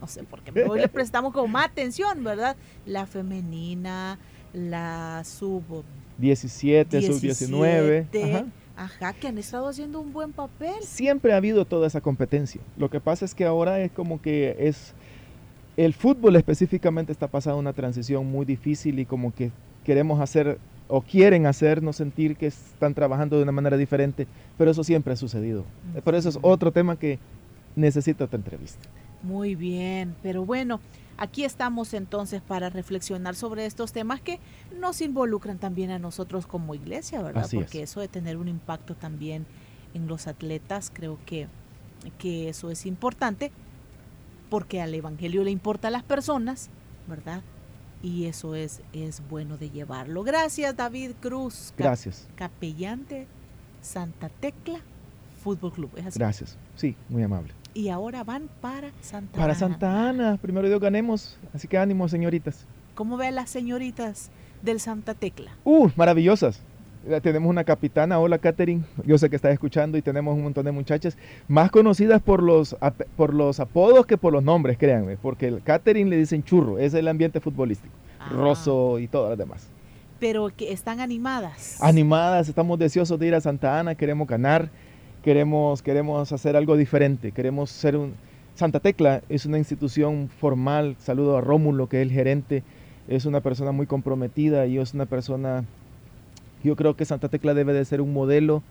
no 0.00 0.06
sé 0.06 0.22
por 0.24 0.40
qué, 0.42 0.52
pero 0.52 0.72
hoy 0.72 0.80
le 0.80 0.88
prestamos 0.88 1.32
como 1.32 1.48
más 1.48 1.66
atención, 1.66 2.22
¿verdad? 2.22 2.56
La 2.86 3.06
femenina, 3.06 4.18
la 4.52 5.22
sub 5.24 5.84
17, 6.18 7.02
sub 7.02 7.20
19. 7.20 8.08
Ajá. 8.24 8.46
Ajá, 8.76 9.12
que 9.12 9.26
han 9.26 9.38
estado 9.38 9.66
haciendo 9.66 9.98
un 10.00 10.12
buen 10.12 10.32
papel. 10.32 10.76
Siempre 10.82 11.32
ha 11.32 11.36
habido 11.36 11.64
toda 11.64 11.88
esa 11.88 12.00
competencia. 12.00 12.60
Lo 12.76 12.88
que 12.88 13.00
pasa 13.00 13.24
es 13.24 13.34
que 13.34 13.44
ahora 13.44 13.80
es 13.80 13.90
como 13.90 14.22
que 14.22 14.54
es 14.60 14.94
el 15.76 15.94
fútbol 15.94 16.36
específicamente 16.36 17.12
está 17.12 17.26
pasando 17.28 17.58
una 17.58 17.72
transición 17.72 18.26
muy 18.26 18.44
difícil 18.44 18.98
y 18.98 19.04
como 19.04 19.34
que 19.34 19.50
queremos 19.84 20.20
hacer 20.20 20.58
o 20.88 21.02
quieren 21.02 21.46
hacernos 21.46 21.96
sentir 21.96 22.36
que 22.36 22.46
están 22.46 22.94
trabajando 22.94 23.36
de 23.36 23.42
una 23.42 23.52
manera 23.52 23.76
diferente, 23.76 24.26
pero 24.56 24.70
eso 24.70 24.82
siempre 24.82 25.12
ha 25.12 25.16
sucedido. 25.16 25.62
-huh. 25.94 26.02
Pero 26.04 26.16
eso 26.16 26.28
es 26.28 26.38
otro 26.42 26.72
tema 26.72 26.96
que 26.96 27.18
necesita 27.76 28.24
otra 28.24 28.38
entrevista. 28.38 28.88
Muy 29.22 29.54
bien, 29.54 30.14
pero 30.22 30.44
bueno, 30.44 30.80
aquí 31.16 31.44
estamos 31.44 31.92
entonces 31.92 32.40
para 32.40 32.70
reflexionar 32.70 33.34
sobre 33.34 33.66
estos 33.66 33.92
temas 33.92 34.20
que 34.20 34.38
nos 34.78 35.00
involucran 35.00 35.58
también 35.58 35.90
a 35.90 35.98
nosotros 35.98 36.46
como 36.46 36.74
iglesia, 36.74 37.20
¿verdad? 37.22 37.44
Así 37.44 37.56
Porque 37.56 37.82
es. 37.82 37.90
eso 37.90 38.00
de 38.00 38.08
tener 38.08 38.36
un 38.36 38.48
impacto 38.48 38.94
también 38.94 39.46
en 39.94 40.06
los 40.06 40.26
atletas, 40.26 40.90
creo 40.94 41.18
que, 41.26 41.48
que 42.18 42.48
eso 42.48 42.70
es 42.70 42.86
importante, 42.86 43.50
porque 44.50 44.80
al 44.80 44.94
Evangelio 44.94 45.42
le 45.42 45.50
importa 45.50 45.88
a 45.88 45.90
las 45.90 46.04
personas, 46.04 46.70
¿verdad? 47.08 47.42
Y 48.02 48.26
eso 48.26 48.54
es, 48.54 48.80
es 48.92 49.22
bueno 49.28 49.56
de 49.56 49.70
llevarlo. 49.70 50.22
Gracias, 50.22 50.76
David 50.76 51.12
Cruz. 51.20 51.74
Gracias. 51.76 52.28
Capellán 52.36 53.06
de 53.08 53.26
Santa 53.82 54.28
Tecla 54.28 54.78
Fútbol 55.42 55.72
Club. 55.72 55.90
¿Es 55.96 56.06
así? 56.06 56.18
Gracias. 56.18 56.56
Sí, 56.76 56.94
muy 57.08 57.24
amable 57.24 57.52
y 57.74 57.88
ahora 57.88 58.24
van 58.24 58.48
para 58.60 58.90
Santa 59.00 59.32
para 59.32 59.52
Ana. 59.52 59.54
Santa 59.54 60.08
Ana, 60.08 60.36
primero 60.40 60.66
Dios 60.68 60.80
ganemos, 60.80 61.38
así 61.54 61.68
que 61.68 61.78
ánimo 61.78 62.08
señoritas. 62.08 62.66
¿Cómo 62.94 63.16
ve 63.16 63.28
a 63.28 63.30
las 63.30 63.50
señoritas 63.50 64.30
del 64.62 64.80
Santa 64.80 65.14
Tecla? 65.14 65.52
Uh, 65.64 65.88
maravillosas. 65.96 66.60
Tenemos 67.22 67.48
una 67.48 67.62
capitana, 67.64 68.18
hola 68.18 68.38
Katherine, 68.38 68.82
yo 69.06 69.16
sé 69.16 69.30
que 69.30 69.36
estás 69.36 69.52
escuchando 69.52 69.96
y 69.96 70.02
tenemos 70.02 70.36
un 70.36 70.42
montón 70.42 70.64
de 70.64 70.72
muchachas 70.72 71.16
más 71.46 71.70
conocidas 71.70 72.20
por 72.20 72.42
los, 72.42 72.76
por 73.16 73.32
los 73.32 73.60
apodos 73.60 74.04
que 74.04 74.18
por 74.18 74.32
los 74.32 74.42
nombres, 74.42 74.76
créanme, 74.76 75.16
porque 75.16 75.46
el 75.46 75.62
Katherine 75.62 76.10
le 76.10 76.16
dicen 76.16 76.42
churro, 76.42 76.76
es 76.78 76.92
el 76.94 77.06
ambiente 77.08 77.40
futbolístico, 77.40 77.94
ah. 78.18 78.28
Rosso 78.30 78.98
y 78.98 79.06
todas 79.06 79.30
las 79.30 79.38
demás. 79.38 79.68
pero 80.18 80.50
que 80.54 80.72
están 80.72 81.00
animadas. 81.00 81.80
Animadas, 81.80 82.48
estamos 82.48 82.78
deseosos 82.78 83.18
de 83.18 83.28
ir 83.28 83.34
a 83.36 83.40
Santa 83.40 83.78
Ana, 83.78 83.94
queremos 83.94 84.26
ganar, 84.26 84.68
queremos, 85.22 85.82
queremos 85.82 86.32
hacer 86.32 86.56
algo 86.56 86.76
diferente, 86.76 87.32
queremos 87.32 87.70
ser 87.70 87.96
un... 87.96 88.14
Santa 88.54 88.80
Tecla 88.80 89.22
es 89.28 89.46
una 89.46 89.58
institución 89.58 90.28
formal, 90.40 90.96
saludo 90.98 91.36
a 91.36 91.40
Rómulo, 91.40 91.88
que 91.88 92.00
es 92.00 92.02
el 92.02 92.12
gerente, 92.12 92.64
es 93.06 93.24
una 93.24 93.40
persona 93.40 93.72
muy 93.72 93.86
comprometida 93.86 94.66
y 94.66 94.78
es 94.78 94.94
una 94.94 95.06
persona, 95.06 95.64
yo 96.64 96.74
creo 96.74 96.96
que 96.96 97.04
Santa 97.04 97.28
Tecla 97.28 97.54
debe 97.54 97.72
de 97.72 97.84
ser 97.84 98.00
un 98.00 98.12
modelo 98.12 98.62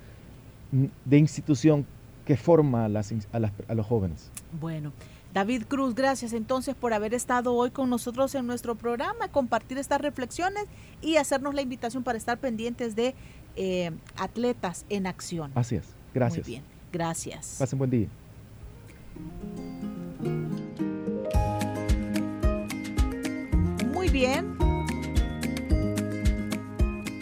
de 1.06 1.18
institución 1.18 1.86
que 2.26 2.36
forma 2.36 2.86
a, 2.86 2.90
las, 2.90 3.14
a, 3.32 3.74
los 3.74 3.86
jóvenes. 3.86 4.30
Bueno, 4.60 4.92
David 5.34 5.64
Cruz, 5.68 5.96
gracias 5.96 6.34
entonces 6.34 6.76
por 6.76 6.94
haber 6.94 7.14
estado 7.14 7.54
hoy 7.54 7.72
con 7.72 7.90
nosotros 7.90 8.36
en 8.36 8.46
nuestro 8.46 8.76
programa, 8.76 9.30
compartir 9.30 9.78
estas 9.78 10.02
reflexiones 10.02 10.66
y 11.02 11.16
hacernos 11.16 11.56
la 11.56 11.62
invitación 11.62 12.04
para 12.04 12.18
estar 12.18 12.38
pendientes 12.38 12.96
de 12.96 13.16
eh, 13.56 13.92
atletas 14.18 14.86
en 14.90 15.08
acción. 15.08 15.52
Así 15.56 15.78
es, 15.78 15.86
gracias. 16.18 16.48
Muy 16.48 16.54
bien, 16.54 16.64
gracias. 16.92 17.56
Pasen 17.60 17.80
buen 17.80 17.90
día. 17.92 18.08
Muy 23.94 24.10
bien. 24.10 24.58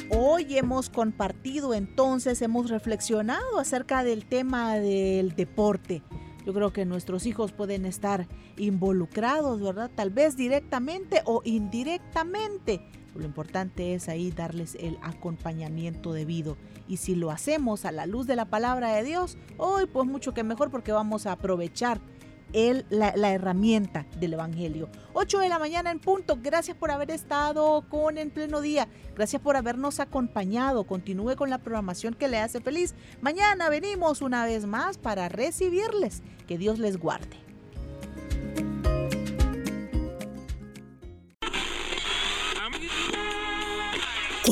Hoy 0.10 0.58
hemos 0.58 0.89
compartido 0.89 1.73
entonces, 1.73 2.41
hemos 2.41 2.69
reflexionado 2.69 3.60
acerca 3.60 4.03
del 4.03 4.25
tema 4.25 4.75
del 4.75 5.36
deporte. 5.36 6.03
Yo 6.45 6.53
creo 6.53 6.71
que 6.71 6.86
nuestros 6.86 7.25
hijos 7.25 7.51
pueden 7.51 7.86
estar 7.86 8.27
involucrados, 8.58 9.62
¿verdad? 9.62 9.91
Tal 9.93 10.12
vez 10.12 10.38
directamente 10.38 11.21
o 11.25 11.41
indirectamente. 11.43 12.81
Lo 13.15 13.25
importante 13.25 13.93
es 13.93 14.10
ahí 14.10 14.32
darles 14.32 14.75
el 14.75 14.97
acompañamiento 15.01 16.13
debido. 16.13 16.58
Y 16.88 16.97
si 16.97 17.15
lo 17.15 17.32
hacemos 17.32 17.86
a 17.86 17.91
la 17.91 18.06
luz 18.06 18.28
de 18.28 18.36
la 18.36 18.45
palabra 18.45 18.93
de 18.93 19.04
Dios, 19.04 19.38
hoy 19.58 19.86
pues 19.86 20.08
mucho 20.08 20.34
que 20.34 20.43
mejor 20.43 20.69
porque 20.69 20.91
vamos 20.91 21.25
a 21.25 21.32
aprovechar 21.32 21.99
la, 22.89 23.32
herramienta 23.32 24.06
del 24.17 24.34
Evangelio. 24.34 24.89
8 25.13 25.39
de 25.39 25.49
la 25.49 25.60
mañana 25.60 25.91
en 25.91 25.99
punto. 25.99 26.38
Gracias 26.41 26.78
por 26.78 26.91
haber 26.91 27.12
estado 27.12 27.84
con 27.89 28.17
En 28.17 28.30
Pleno 28.30 28.62
Día. 28.62 28.88
Gracias 29.15 29.41
por 29.41 29.58
habernos 29.58 29.99
acompañado. 29.99 30.86
Continúe 30.86 31.36
con 31.36 31.49
la 31.49 31.58
programación 31.58 32.13
que 32.13 32.28
le 32.28 32.39
hace 32.39 32.62
feliz. 32.62 32.95
Mañana 33.21 33.69
venimos 33.69 34.21
una 34.21 34.45
vez 34.45 34.65
más 34.65 34.97
para 34.97 35.28
recibirles. 35.30 36.21
Que 36.47 36.58
Dios 36.58 36.80
les 36.80 36.97
guarde. 36.97 37.44